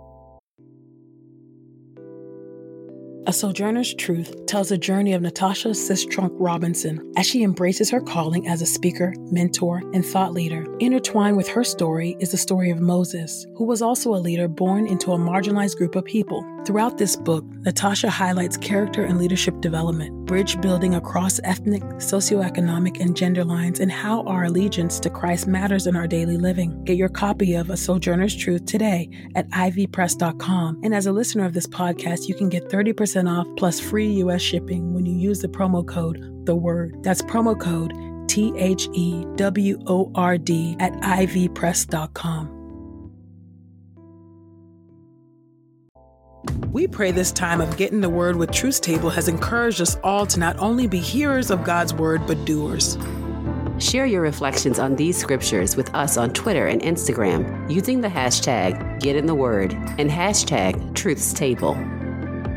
A 3.29 3.33
Sojourner's 3.33 3.93
Truth 3.93 4.47
tells 4.47 4.69
the 4.69 4.79
journey 4.79 5.13
of 5.13 5.21
Natasha 5.21 5.71
Sistrunk 5.71 6.31
Robinson 6.35 7.13
as 7.17 7.27
she 7.27 7.43
embraces 7.43 7.91
her 7.91 8.01
calling 8.01 8.47
as 8.47 8.63
a 8.63 8.67
speaker, 8.67 9.13
mentor, 9.33 9.83
and 9.93 10.07
thought 10.07 10.33
leader. 10.33 10.65
Intertwined 10.79 11.37
with 11.37 11.49
her 11.49 11.65
story 11.65 12.17
is 12.21 12.31
the 12.31 12.37
story 12.37 12.71
of 12.71 12.79
Moses, 12.79 13.45
who 13.57 13.65
was 13.65 13.83
also 13.83 14.15
a 14.15 14.23
leader 14.23 14.47
born 14.47 14.87
into 14.87 15.11
a 15.11 15.19
marginalized 15.19 15.77
group 15.77 15.97
of 15.97 16.05
people. 16.05 16.47
Throughout 16.65 16.99
this 16.99 17.17
book, 17.17 17.45
Natasha 17.65 18.11
highlights 18.11 18.57
character 18.57 19.05
and 19.05 19.19
leadership 19.19 19.61
development, 19.61 20.27
bridge 20.27 20.61
building 20.61 20.95
across 20.95 21.41
ethnic, 21.43 21.83
socioeconomic, 21.99 23.01
and 23.01 23.17
gender 23.17 23.45
lines, 23.45 23.81
and 23.81 23.91
how 23.91 24.23
our 24.23 24.45
allegiance 24.45 25.01
to 25.01 25.11
Christ 25.11 25.47
matters 25.47 25.87
in 25.89 25.97
our 25.97 26.07
daily 26.07 26.37
living. 26.37 26.83
Get 26.85 26.97
your 26.97 27.09
copy 27.09 27.55
of 27.55 27.71
A 27.71 27.77
Sojourner's 27.77 28.37
Truth 28.37 28.67
today 28.67 29.09
at 29.35 29.49
ivpress.com. 29.51 30.81
And 30.83 30.95
as 30.95 31.07
a 31.07 31.13
listener 31.13 31.45
of 31.45 31.55
this 31.55 31.69
podcast, 31.69 32.29
you 32.29 32.35
can 32.35 32.49
get 32.49 32.69
30% 32.69 33.16
off 33.25 33.47
plus 33.57 33.81
free 33.81 34.13
U.S. 34.25 34.43
shipping 34.43 34.93
when 34.93 35.07
you 35.07 35.17
use 35.17 35.41
the 35.41 35.49
promo 35.49 35.87
code 35.87 36.45
The 36.45 36.55
Word. 36.55 37.03
That's 37.03 37.23
promo 37.23 37.59
code 37.59 37.95
T 38.29 38.53
H 38.57 38.89
E 38.93 39.25
W 39.37 39.83
O 39.87 40.13
R 40.15 40.37
D 40.37 40.77
at 40.81 40.93
ivpress.com. 40.95 42.53
We 46.71 46.87
pray 46.87 47.11
this 47.11 47.33
time 47.33 47.63
of 47.63 47.79
getting 47.79 48.03
the 48.03 48.11
word 48.11 48.37
with 48.37 48.51
Truth 48.51 48.83
Table 48.83 49.09
has 49.09 49.29
encouraged 49.29 49.81
us 49.81 49.97
all 50.05 50.27
to 50.27 50.39
not 50.39 50.59
only 50.59 50.87
be 50.87 50.99
hearers 50.99 51.51
of 51.51 51.65
God's 51.65 51.95
word, 51.95 52.27
but 52.27 52.45
doers. 52.45 52.99
Share 53.79 54.05
your 54.07 54.21
reflections 54.21 54.79
on 54.79 54.97
these 54.97 55.17
scriptures 55.17 55.77
with 55.77 55.95
us 55.95 56.17
on 56.17 56.35
Twitter 56.35 56.67
and 56.67 56.83
Instagram 56.83 57.71
using 57.71 58.01
the 58.01 58.09
hashtag 58.09 59.01
GetInTheWord 59.01 59.73
and 59.99 60.11
hashtag 60.11 60.95
Truth's 60.95 61.33
Table. 61.33 61.75